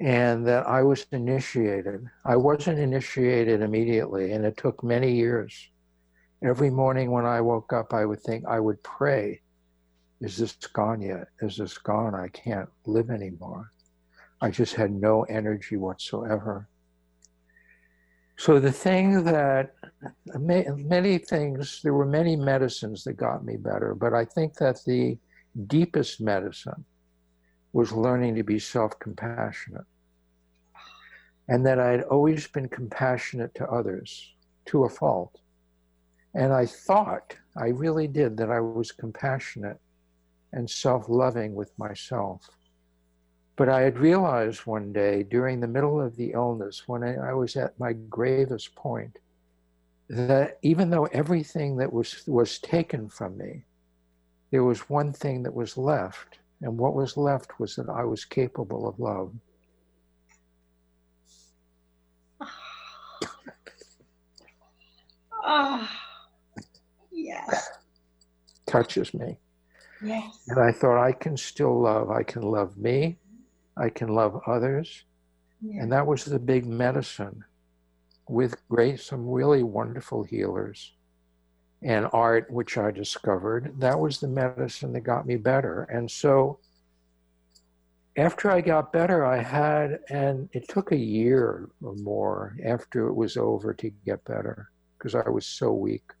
and 0.00 0.46
that 0.46 0.66
I 0.66 0.82
was 0.82 1.06
initiated. 1.12 2.06
I 2.24 2.36
wasn't 2.36 2.78
initiated 2.78 3.62
immediately, 3.62 4.32
and 4.32 4.44
it 4.44 4.56
took 4.56 4.82
many 4.82 5.12
years 5.12 5.70
Every 6.42 6.70
morning 6.70 7.10
when 7.10 7.24
I 7.24 7.40
woke 7.40 7.72
up, 7.72 7.92
I 7.92 8.04
would 8.04 8.20
think, 8.20 8.44
I 8.46 8.60
would 8.60 8.80
pray, 8.84 9.40
is 10.20 10.36
this 10.36 10.52
gone 10.52 11.00
yet? 11.00 11.26
Is 11.40 11.56
this 11.56 11.76
gone? 11.78 12.14
I 12.14 12.28
can't 12.28 12.68
live 12.86 13.10
anymore. 13.10 13.72
I 14.40 14.50
just 14.50 14.76
had 14.76 14.92
no 14.92 15.24
energy 15.24 15.76
whatsoever. 15.76 16.68
So 18.38 18.60
the 18.60 18.70
thing 18.70 19.24
that 19.24 19.74
many 20.36 21.18
things, 21.18 21.80
there 21.82 21.92
were 21.92 22.06
many 22.06 22.36
medicines 22.36 23.02
that 23.02 23.14
got 23.14 23.44
me 23.44 23.56
better, 23.56 23.96
but 23.96 24.14
I 24.14 24.24
think 24.24 24.54
that 24.58 24.78
the 24.86 25.18
deepest 25.66 26.20
medicine 26.20 26.84
was 27.72 27.90
learning 27.90 28.36
to 28.36 28.44
be 28.44 28.60
self-compassionate. 28.60 29.84
And 31.48 31.66
that 31.66 31.80
I 31.80 31.90
had 31.90 32.02
always 32.04 32.46
been 32.46 32.68
compassionate 32.68 33.56
to 33.56 33.68
others 33.68 34.34
to 34.66 34.84
a 34.84 34.88
fault. 34.88 35.40
And 36.34 36.52
I 36.52 36.64
thought, 36.64 37.34
I 37.56 37.68
really 37.68 38.06
did, 38.06 38.36
that 38.36 38.52
I 38.52 38.60
was 38.60 38.92
compassionate 38.92 39.80
and 40.52 40.70
self 40.70 41.08
loving 41.08 41.56
with 41.56 41.76
myself. 41.76 42.48
But 43.58 43.68
I 43.68 43.82
had 43.82 43.98
realized 43.98 44.60
one 44.66 44.92
day 44.92 45.24
during 45.24 45.58
the 45.58 45.66
middle 45.66 46.00
of 46.00 46.14
the 46.14 46.30
illness, 46.30 46.84
when 46.86 47.02
I, 47.02 47.16
I 47.16 47.32
was 47.32 47.56
at 47.56 47.78
my 47.80 47.92
gravest 47.92 48.76
point, 48.76 49.18
that 50.08 50.58
even 50.62 50.90
though 50.90 51.06
everything 51.06 51.76
that 51.78 51.92
was 51.92 52.22
was 52.28 52.60
taken 52.60 53.08
from 53.08 53.36
me, 53.36 53.64
there 54.52 54.62
was 54.62 54.88
one 54.88 55.12
thing 55.12 55.42
that 55.42 55.52
was 55.52 55.76
left, 55.76 56.38
and 56.62 56.78
what 56.78 56.94
was 56.94 57.16
left 57.16 57.58
was 57.58 57.74
that 57.74 57.88
I 57.88 58.04
was 58.04 58.24
capable 58.24 58.88
of 58.88 59.00
love. 59.00 59.32
Oh, 65.42 65.90
yes. 67.10 67.70
Touches 68.66 69.12
me. 69.12 69.36
Yes. 70.00 70.44
And 70.46 70.60
I 70.60 70.70
thought, 70.70 71.02
I 71.02 71.10
can 71.10 71.36
still 71.36 71.80
love. 71.80 72.08
I 72.08 72.22
can 72.22 72.42
love 72.42 72.78
me. 72.78 73.18
I 73.78 73.90
can 73.90 74.08
love 74.08 74.40
others. 74.46 75.04
Yeah. 75.60 75.82
And 75.82 75.92
that 75.92 76.06
was 76.06 76.24
the 76.24 76.38
big 76.38 76.66
medicine 76.66 77.44
with 78.28 78.56
great, 78.68 79.00
some 79.00 79.28
really 79.28 79.62
wonderful 79.62 80.22
healers 80.22 80.92
and 81.82 82.08
art, 82.12 82.50
which 82.50 82.76
I 82.76 82.90
discovered. 82.90 83.72
That 83.78 83.98
was 83.98 84.18
the 84.18 84.28
medicine 84.28 84.92
that 84.92 85.00
got 85.00 85.26
me 85.26 85.36
better. 85.36 85.84
And 85.84 86.10
so 86.10 86.58
after 88.16 88.50
I 88.50 88.60
got 88.60 88.92
better, 88.92 89.24
I 89.24 89.40
had, 89.40 90.00
and 90.10 90.48
it 90.52 90.68
took 90.68 90.90
a 90.90 90.96
year 90.96 91.68
or 91.82 91.94
more 91.94 92.56
after 92.64 93.06
it 93.06 93.14
was 93.14 93.36
over 93.36 93.72
to 93.74 93.90
get 94.04 94.24
better 94.24 94.70
because 94.98 95.14
I 95.14 95.28
was 95.28 95.46
so 95.46 95.72
weak 95.72 96.12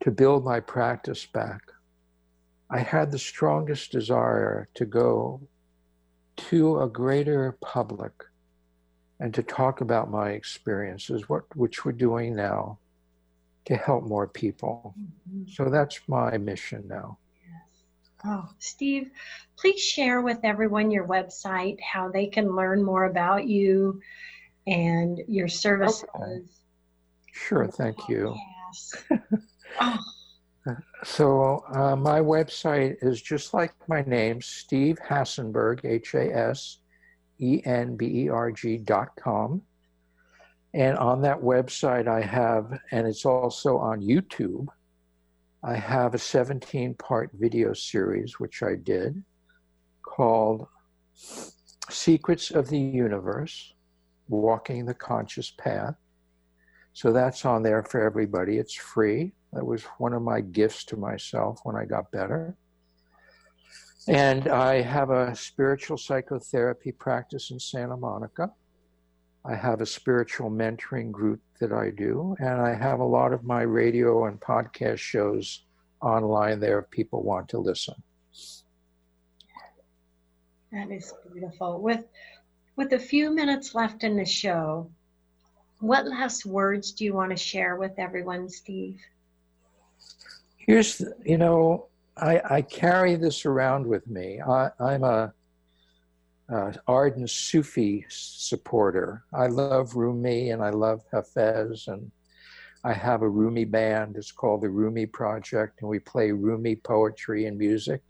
to 0.00 0.10
build 0.10 0.44
my 0.44 0.60
practice 0.60 1.26
back. 1.26 1.60
I 2.70 2.78
had 2.78 3.12
the 3.12 3.18
strongest 3.18 3.92
desire 3.92 4.68
to 4.74 4.86
go 4.86 5.40
to 6.36 6.80
a 6.80 6.88
greater 6.88 7.56
public 7.60 8.12
and 9.20 9.32
to 9.34 9.42
talk 9.42 9.80
about 9.80 10.10
my 10.10 10.30
experiences, 10.30 11.28
what, 11.28 11.44
which 11.56 11.84
we're 11.84 11.92
doing 11.92 12.34
now 12.36 12.78
to 13.64 13.76
help 13.76 14.04
more 14.04 14.28
people. 14.28 14.94
Mhm. 15.28 15.50
So 15.50 15.70
that's 15.70 16.00
my 16.08 16.36
mission 16.38 16.86
now. 16.86 17.18
Oh, 18.24 18.48
Steve, 18.58 19.10
please 19.56 19.80
share 19.80 20.20
with 20.20 20.40
everyone 20.42 20.90
your 20.90 21.06
website, 21.06 21.80
how 21.80 22.10
they 22.10 22.26
can 22.26 22.56
learn 22.56 22.82
more 22.82 23.04
about 23.04 23.46
you 23.46 24.00
and 24.66 25.20
your 25.28 25.48
services. 25.48 26.08
Sure, 27.32 27.66
thank 27.66 28.08
you. 28.08 28.34
Yes. 28.66 29.04
oh, 29.80 29.98
So 31.04 31.64
uh, 31.72 31.96
my 31.96 32.20
website 32.20 32.96
is 33.00 33.22
just 33.22 33.54
like 33.54 33.74
my 33.88 34.02
name, 34.02 34.40
Steve 34.40 34.98
Hasenberg, 35.06 35.84
H 35.84 36.14
A 36.14 36.34
S 36.34 36.78
E 37.38 37.60
N 37.64 37.96
B 37.96 38.24
E 38.24 38.28
R 38.28 38.50
G 38.50 38.76
dot 38.78 39.10
com. 39.16 39.62
And 40.74 40.98
on 40.98 41.22
that 41.22 41.40
website, 41.40 42.06
I 42.08 42.20
have, 42.20 42.78
and 42.90 43.06
it's 43.06 43.24
also 43.24 43.78
on 43.78 44.00
YouTube, 44.00 44.66
I 45.62 45.74
have 45.74 46.14
a 46.14 46.18
17 46.18 46.94
part 46.94 47.30
video 47.34 47.72
series, 47.72 48.38
which 48.38 48.62
I 48.62 48.74
did, 48.74 49.24
called 50.02 50.66
Secrets 51.88 52.50
of 52.50 52.68
the 52.68 52.78
Universe 52.78 53.72
Walking 54.28 54.84
the 54.84 54.94
Conscious 54.94 55.50
Path. 55.50 55.94
So 56.92 57.12
that's 57.12 57.44
on 57.44 57.62
there 57.62 57.82
for 57.82 58.02
everybody. 58.02 58.58
It's 58.58 58.74
free. 58.74 59.32
That 59.56 59.64
was 59.64 59.84
one 59.96 60.12
of 60.12 60.20
my 60.20 60.42
gifts 60.42 60.84
to 60.84 60.98
myself 60.98 61.60
when 61.64 61.76
I 61.76 61.86
got 61.86 62.10
better. 62.10 62.54
And 64.06 64.48
I 64.48 64.82
have 64.82 65.08
a 65.08 65.34
spiritual 65.34 65.96
psychotherapy 65.96 66.92
practice 66.92 67.50
in 67.50 67.58
Santa 67.58 67.96
Monica. 67.96 68.52
I 69.46 69.54
have 69.54 69.80
a 69.80 69.86
spiritual 69.86 70.50
mentoring 70.50 71.10
group 71.10 71.40
that 71.58 71.72
I 71.72 71.88
do, 71.88 72.36
and 72.38 72.60
I 72.60 72.74
have 72.74 73.00
a 73.00 73.04
lot 73.04 73.32
of 73.32 73.44
my 73.44 73.62
radio 73.62 74.26
and 74.26 74.38
podcast 74.38 74.98
shows 74.98 75.64
online 76.02 76.60
there 76.60 76.80
if 76.80 76.90
people 76.90 77.22
want 77.22 77.48
to 77.48 77.58
listen. 77.58 77.94
that 80.70 80.90
is 80.90 81.14
beautiful. 81.32 81.80
With 81.80 82.04
with 82.76 82.92
a 82.92 82.98
few 82.98 83.30
minutes 83.30 83.74
left 83.74 84.04
in 84.04 84.18
the 84.18 84.26
show, 84.26 84.90
what 85.80 86.06
last 86.06 86.44
words 86.44 86.92
do 86.92 87.06
you 87.06 87.14
want 87.14 87.30
to 87.30 87.36
share 87.36 87.76
with 87.76 87.98
everyone, 87.98 88.50
Steve? 88.50 89.00
Here's, 90.56 91.02
you 91.24 91.38
know, 91.38 91.86
I, 92.16 92.40
I 92.48 92.62
carry 92.62 93.14
this 93.14 93.44
around 93.44 93.86
with 93.86 94.06
me. 94.06 94.40
I, 94.40 94.70
I'm 94.80 95.04
a, 95.04 95.32
a 96.48 96.74
ardent 96.86 97.30
Sufi 97.30 98.06
supporter. 98.08 99.24
I 99.32 99.46
love 99.46 99.96
Rumi 99.96 100.50
and 100.50 100.62
I 100.62 100.70
love 100.70 101.02
Hafez, 101.12 101.88
and 101.88 102.10
I 102.84 102.92
have 102.92 103.22
a 103.22 103.28
Rumi 103.28 103.64
band. 103.64 104.16
It's 104.16 104.32
called 104.32 104.62
the 104.62 104.70
Rumi 104.70 105.06
Project, 105.06 105.80
and 105.80 105.90
we 105.90 105.98
play 105.98 106.30
Rumi 106.30 106.76
poetry 106.76 107.46
and 107.46 107.58
music. 107.58 108.00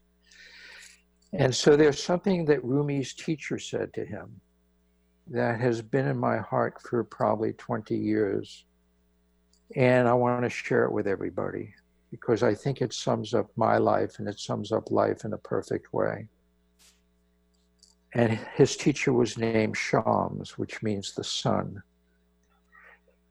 And 1.32 1.54
so 1.54 1.76
there's 1.76 2.02
something 2.02 2.44
that 2.46 2.62
Rumi's 2.62 3.14
teacher 3.14 3.58
said 3.58 3.92
to 3.94 4.04
him 4.04 4.40
that 5.28 5.58
has 5.58 5.82
been 5.82 6.06
in 6.06 6.18
my 6.18 6.38
heart 6.38 6.74
for 6.82 7.02
probably 7.04 7.54
20 7.54 7.96
years. 7.96 8.65
And 9.74 10.06
I 10.06 10.14
want 10.14 10.44
to 10.44 10.50
share 10.50 10.84
it 10.84 10.92
with 10.92 11.06
everybody 11.06 11.74
because 12.10 12.42
I 12.42 12.54
think 12.54 12.80
it 12.80 12.92
sums 12.92 13.34
up 13.34 13.50
my 13.56 13.78
life 13.78 14.18
and 14.18 14.28
it 14.28 14.38
sums 14.38 14.70
up 14.70 14.90
life 14.90 15.24
in 15.24 15.32
a 15.32 15.38
perfect 15.38 15.92
way. 15.92 16.28
And 18.14 18.38
his 18.54 18.76
teacher 18.76 19.12
was 19.12 19.36
named 19.36 19.76
Shams, 19.76 20.56
which 20.56 20.82
means 20.82 21.12
the 21.12 21.24
sun. 21.24 21.82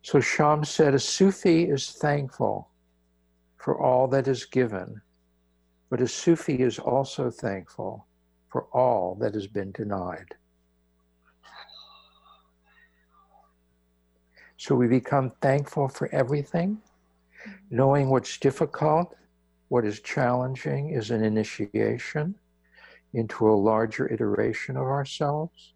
So 0.04 0.20
Shams 0.20 0.70
said, 0.70 0.94
A 0.94 1.00
Sufi 1.00 1.64
is 1.64 1.92
thankful 1.92 2.70
for 3.58 3.82
all 3.82 4.08
that 4.10 4.28
is 4.28 4.46
given, 4.46 5.02
but 5.90 6.02
a 6.02 6.08
Sufi 6.08 6.60
is 6.62 6.78
also 6.78 7.32
thankful 7.32 8.06
for 8.50 8.66
all 8.66 9.16
that 9.16 9.34
has 9.34 9.48
been 9.48 9.72
denied. 9.72 10.36
So 14.58 14.76
we 14.76 14.88
become 14.88 15.32
thankful 15.42 15.88
for 15.88 16.10
everything 16.14 16.82
knowing 17.70 18.10
what's 18.10 18.38
difficult, 18.38 19.16
what 19.70 19.86
is 19.86 20.00
challenging 20.02 20.90
is 20.90 21.12
an 21.12 21.24
initiation 21.24 22.36
into 23.14 23.50
a 23.50 23.54
larger 23.54 24.12
iteration 24.12 24.78
of 24.78 24.84
ourselves. 24.84 25.74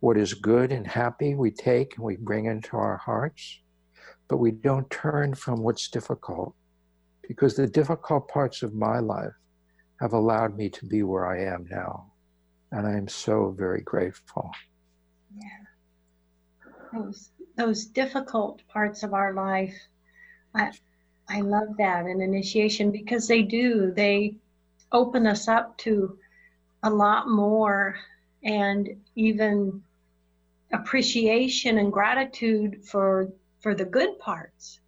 What 0.00 0.16
is 0.16 0.34
good 0.34 0.72
and 0.72 0.86
happy, 0.86 1.34
we 1.34 1.50
take 1.50 1.96
and 1.96 2.04
we 2.04 2.16
bring 2.16 2.46
into 2.46 2.76
our 2.76 2.96
hearts, 2.96 3.60
but 4.28 4.38
we 4.38 4.50
don't 4.50 4.88
turn 4.90 5.34
from 5.34 5.62
what's 5.62 5.88
difficult 5.88 6.54
because 7.28 7.54
the 7.54 7.66
difficult 7.66 8.28
parts 8.28 8.62
of 8.62 8.74
my 8.74 8.98
life 8.98 9.32
have 10.00 10.12
allowed 10.12 10.56
me 10.56 10.68
to 10.70 10.86
be 10.86 11.02
where 11.04 11.26
I 11.26 11.44
am 11.44 11.66
now. 11.70 12.12
And 12.72 12.86
I 12.86 12.92
am 12.92 13.06
so 13.06 13.54
very 13.56 13.82
grateful. 13.82 14.50
Yeah. 15.36 15.48
Those 16.92 17.30
those 17.56 17.86
difficult 17.86 18.62
parts 18.68 19.02
of 19.02 19.14
our 19.14 19.32
life. 19.32 19.74
I 20.54 20.72
I 21.28 21.40
love 21.40 21.76
that 21.78 22.04
an 22.06 22.20
initiation 22.20 22.90
because 22.90 23.26
they 23.28 23.42
do. 23.42 23.92
They 23.92 24.36
open 24.90 25.26
us 25.26 25.48
up 25.48 25.78
to 25.78 26.18
a 26.82 26.90
lot 26.90 27.28
more 27.28 27.96
and 28.44 28.88
even 29.14 29.82
appreciation 30.72 31.78
and 31.78 31.92
gratitude 31.92 32.84
for 32.84 33.28
for 33.60 33.74
the 33.74 33.84
good 33.84 34.18
parts. 34.18 34.80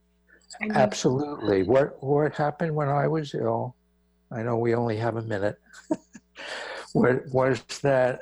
And 0.61 0.71
you- 0.73 0.77
Absolutely. 0.79 1.63
What 1.63 2.03
what 2.03 2.35
happened 2.35 2.75
when 2.75 2.89
I 2.89 3.07
was 3.07 3.35
ill? 3.35 3.77
I 4.31 4.43
know 4.43 4.57
we 4.57 4.75
only 4.75 4.97
have 4.97 5.17
a 5.17 5.23
minute. 5.23 5.57
what 6.93 7.27
was 7.33 7.63
that 7.83 8.21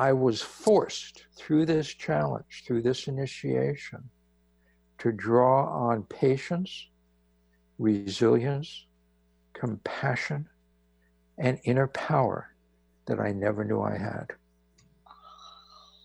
I 0.00 0.12
was 0.12 0.40
forced 0.40 1.26
through 1.34 1.66
this 1.66 1.88
challenge, 1.88 2.62
through 2.64 2.82
this 2.82 3.08
initiation, 3.08 4.08
to 4.98 5.10
draw 5.10 5.66
on 5.66 6.04
patience, 6.04 6.86
resilience, 7.80 8.86
compassion, 9.54 10.48
and 11.36 11.58
inner 11.64 11.88
power 11.88 12.54
that 13.06 13.18
I 13.18 13.32
never 13.32 13.64
knew 13.64 13.82
I 13.82 13.98
had. 13.98 14.28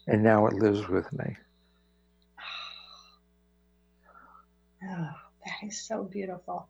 And 0.08 0.24
now 0.24 0.48
it 0.48 0.54
lives 0.54 0.88
with 0.90 1.12
me. 1.14 1.38
Oh, 4.86 5.12
that 5.46 5.66
is 5.66 5.80
so 5.88 6.04
beautiful. 6.04 6.68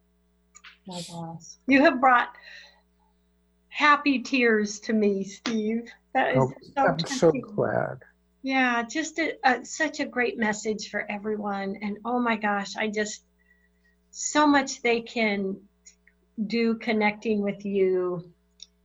My 0.86 1.02
gosh. 1.10 1.56
You 1.66 1.82
have 1.82 2.00
brought 2.00 2.36
happy 3.70 4.20
tears 4.20 4.80
to 4.82 4.94
me, 4.94 5.24
Steve. 5.24 5.92
That 6.13 6.36
is 6.36 6.38
Oh, 6.38 6.54
so 6.76 6.88
I'm 6.88 6.99
so 6.99 7.32
glad. 7.32 7.99
Yeah, 8.41 8.84
just 8.84 9.19
a, 9.19 9.36
a, 9.43 9.65
such 9.65 9.99
a 9.99 10.06
great 10.06 10.38
message 10.38 10.89
for 10.89 11.10
everyone. 11.10 11.78
And 11.82 11.97
oh 12.06 12.19
my 12.19 12.36
gosh, 12.36 12.76
I 12.76 12.89
just, 12.89 13.23
so 14.12 14.45
much 14.45 14.82
they 14.82 15.02
can 15.02 15.58
do 16.47 16.76
connecting 16.76 17.41
with 17.41 17.65
you 17.65 18.32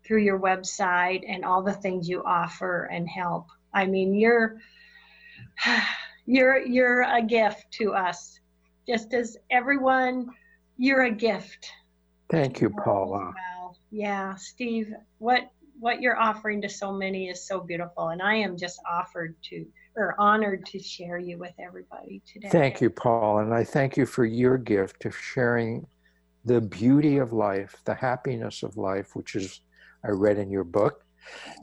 through 0.05 0.23
your 0.23 0.39
website 0.39 1.23
and 1.29 1.45
all 1.45 1.63
the 1.63 1.73
things 1.73 2.09
you 2.09 2.23
offer 2.25 2.85
and 2.85 3.09
help. 3.09 3.47
I 3.75 3.87
mean, 3.87 4.15
you're 4.15 4.59
you're 6.27 6.59
you're 6.59 7.03
a 7.03 7.23
gift 7.23 7.71
to 7.73 7.93
us. 7.93 8.41
Just 8.89 9.13
as 9.13 9.37
everyone, 9.51 10.31
you're 10.79 11.03
a 11.03 11.11
gift. 11.11 11.71
Thank 12.31 12.61
you, 12.61 12.71
Paula. 12.71 13.33
Wow. 13.35 13.75
Yeah, 13.91 14.35
Steve, 14.37 14.93
what 15.19 15.51
what 15.81 16.01
you're 16.01 16.19
offering 16.19 16.61
to 16.63 16.69
so 16.69 16.93
many 16.93 17.29
is 17.29 17.47
so 17.47 17.61
beautiful 17.61 18.09
and 18.09 18.21
I 18.21 18.35
am 18.35 18.57
just 18.57 18.81
offered 18.89 19.37
to 19.45 19.65
or 19.97 20.15
honored 20.19 20.65
to 20.67 20.79
share 20.79 21.19
you 21.19 21.39
with 21.39 21.53
everybody 21.59 22.23
today. 22.31 22.49
Thank 22.51 22.81
you, 22.81 22.91
Paul, 22.91 23.39
and 23.39 23.53
I 23.53 23.65
thank 23.65 23.97
you 23.97 24.07
for 24.07 24.25
your 24.25 24.57
gift 24.57 25.05
of 25.05 25.17
sharing 25.17 25.87
the 26.45 26.61
beauty 26.61 27.19
of 27.19 27.33
life, 27.33 27.77
the 27.85 27.95
happiness 27.95 28.63
of 28.63 28.77
life, 28.77 29.15
which 29.15 29.35
is 29.35 29.61
I 30.05 30.11
read 30.11 30.39
in 30.39 30.51
your 30.51 30.65
book, 30.65 31.05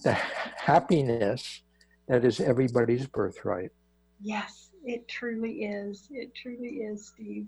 the 0.03 0.13
happiness 0.13 1.61
that 2.07 2.25
is 2.25 2.39
everybody's 2.39 3.07
birthright. 3.07 3.71
Yes, 4.21 4.69
it 4.83 5.07
truly 5.07 5.63
is. 5.63 6.07
It 6.11 6.35
truly 6.35 6.67
is, 6.67 7.07
Steve. 7.07 7.47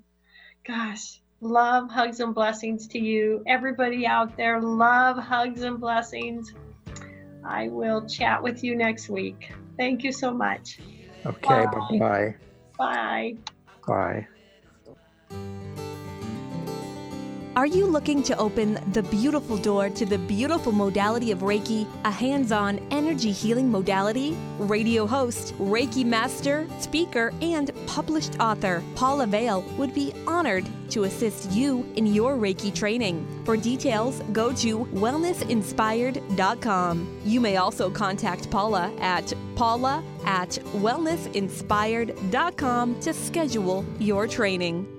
Gosh, 0.65 1.21
love, 1.41 1.89
hugs, 1.89 2.19
and 2.19 2.33
blessings 2.33 2.87
to 2.87 2.99
you. 2.99 3.43
Everybody 3.47 4.05
out 4.05 4.37
there, 4.37 4.61
love, 4.61 5.17
hugs, 5.17 5.61
and 5.61 5.79
blessings. 5.79 6.53
I 7.45 7.69
will 7.69 8.07
chat 8.07 8.41
with 8.41 8.63
you 8.63 8.75
next 8.75 9.09
week. 9.09 9.51
Thank 9.77 10.03
you 10.03 10.11
so 10.11 10.33
much. 10.33 10.79
Okay, 11.25 11.65
bye 11.65 11.97
bye. 11.99 12.35
Bye. 12.77 13.37
Bye. 13.87 14.27
Are 17.57 17.65
you 17.65 17.87
looking 17.87 18.21
to 18.21 18.37
open 18.37 18.77
the 18.93 19.01
beautiful 19.01 19.57
door 19.57 19.89
to 19.89 20.05
the 20.05 20.19
beautiful 20.19 20.71
modality 20.71 21.31
of 21.31 21.39
Reiki, 21.39 21.87
a 22.03 22.11
hands 22.11 22.51
on 22.51 22.79
energy 22.91 23.31
healing 23.31 23.71
modality? 23.71 24.37
Radio 24.59 25.07
host, 25.07 25.55
Reiki 25.57 26.05
master, 26.05 26.67
speaker, 26.79 27.33
and 27.41 27.71
published 27.87 28.39
author 28.39 28.83
Paula 28.93 29.25
Vail 29.25 29.63
would 29.75 29.91
be 29.95 30.13
honored 30.27 30.67
to 30.91 31.05
assist 31.05 31.49
you 31.49 31.83
in 31.95 32.05
your 32.05 32.37
Reiki 32.37 32.71
training. 32.71 33.25
For 33.43 33.57
details, 33.57 34.21
go 34.33 34.53
to 34.53 34.85
wellnessinspired.com. 34.93 37.21
You 37.25 37.41
may 37.41 37.57
also 37.57 37.89
contact 37.89 38.51
Paula 38.51 38.93
at 38.99 39.33
paula 39.55 40.03
at 40.25 40.49
wellnessinspired.com 40.75 42.99
to 42.99 43.13
schedule 43.15 43.83
your 43.97 44.27
training. 44.27 44.96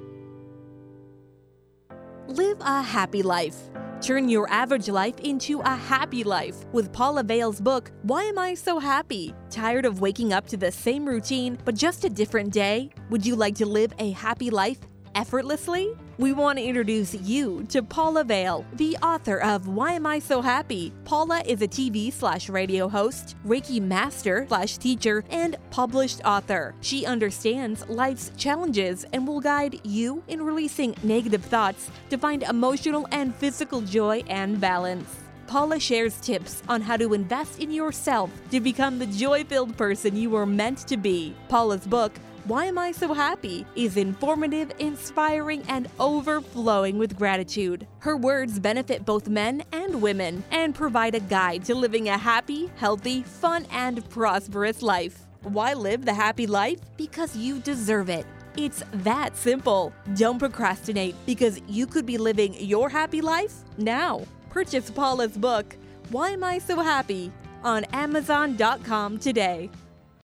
Live 2.28 2.58
a 2.60 2.82
happy 2.82 3.22
life. 3.22 3.56
Turn 4.02 4.28
your 4.28 4.46
average 4.50 4.90
life 4.90 5.18
into 5.20 5.60
a 5.60 5.74
happy 5.74 6.22
life 6.22 6.66
with 6.72 6.92
Paula 6.92 7.22
Vail's 7.22 7.58
book, 7.58 7.90
Why 8.02 8.24
Am 8.24 8.38
I 8.38 8.52
So 8.52 8.78
Happy? 8.78 9.34
Tired 9.48 9.86
of 9.86 10.02
waking 10.02 10.34
up 10.34 10.46
to 10.48 10.58
the 10.58 10.70
same 10.70 11.06
routine, 11.06 11.56
but 11.64 11.74
just 11.74 12.04
a 12.04 12.10
different 12.10 12.52
day? 12.52 12.90
Would 13.08 13.24
you 13.24 13.34
like 13.34 13.54
to 13.54 13.64
live 13.64 13.94
a 13.98 14.10
happy 14.10 14.50
life 14.50 14.76
effortlessly? 15.14 15.96
We 16.18 16.32
want 16.32 16.58
to 16.58 16.64
introduce 16.64 17.14
you 17.14 17.64
to 17.68 17.80
Paula 17.80 18.24
Vail, 18.24 18.66
the 18.72 18.96
author 18.96 19.36
of 19.36 19.68
Why 19.68 19.92
Am 19.92 20.04
I 20.04 20.18
So 20.18 20.42
Happy? 20.42 20.92
Paula 21.04 21.44
is 21.46 21.62
a 21.62 21.68
TV 21.68 22.12
slash 22.12 22.48
radio 22.48 22.88
host, 22.88 23.36
Reiki 23.46 23.80
master 23.80 24.44
slash 24.48 24.78
teacher, 24.78 25.22
and 25.30 25.54
published 25.70 26.20
author. 26.24 26.74
She 26.80 27.06
understands 27.06 27.88
life's 27.88 28.32
challenges 28.36 29.06
and 29.12 29.28
will 29.28 29.40
guide 29.40 29.78
you 29.84 30.24
in 30.26 30.42
releasing 30.42 30.96
negative 31.04 31.44
thoughts 31.44 31.88
to 32.10 32.18
find 32.18 32.42
emotional 32.42 33.06
and 33.12 33.32
physical 33.32 33.80
joy 33.80 34.24
and 34.26 34.60
balance. 34.60 35.20
Paula 35.46 35.78
shares 35.78 36.20
tips 36.20 36.64
on 36.68 36.82
how 36.82 36.96
to 36.96 37.14
invest 37.14 37.60
in 37.60 37.70
yourself 37.70 38.30
to 38.50 38.60
become 38.60 38.98
the 38.98 39.06
joy 39.06 39.44
filled 39.44 39.76
person 39.76 40.16
you 40.16 40.30
were 40.30 40.46
meant 40.46 40.78
to 40.88 40.96
be. 40.96 41.34
Paula's 41.48 41.86
book, 41.86 42.12
why 42.48 42.64
Am 42.64 42.78
I 42.78 42.92
So 42.92 43.12
Happy? 43.12 43.66
is 43.76 43.96
informative, 43.98 44.72
inspiring, 44.78 45.62
and 45.68 45.86
overflowing 46.00 46.96
with 46.96 47.16
gratitude. 47.16 47.86
Her 47.98 48.16
words 48.16 48.58
benefit 48.58 49.04
both 49.04 49.28
men 49.28 49.62
and 49.72 50.00
women 50.00 50.42
and 50.50 50.74
provide 50.74 51.14
a 51.14 51.20
guide 51.20 51.64
to 51.66 51.74
living 51.74 52.08
a 52.08 52.16
happy, 52.16 52.70
healthy, 52.76 53.22
fun, 53.22 53.66
and 53.70 54.08
prosperous 54.08 54.80
life. 54.80 55.26
Why 55.42 55.74
live 55.74 56.06
the 56.06 56.14
happy 56.14 56.46
life? 56.46 56.78
Because 56.96 57.36
you 57.36 57.58
deserve 57.60 58.08
it. 58.08 58.24
It's 58.56 58.82
that 58.92 59.36
simple. 59.36 59.92
Don't 60.14 60.38
procrastinate 60.38 61.14
because 61.26 61.60
you 61.68 61.86
could 61.86 62.06
be 62.06 62.16
living 62.18 62.54
your 62.54 62.88
happy 62.88 63.20
life 63.20 63.52
now. 63.76 64.22
Purchase 64.48 64.90
Paula's 64.90 65.36
book, 65.36 65.76
Why 66.10 66.30
Am 66.30 66.42
I 66.42 66.58
So 66.58 66.80
Happy? 66.80 67.30
on 67.62 67.84
Amazon.com 67.92 69.18
today. 69.18 69.68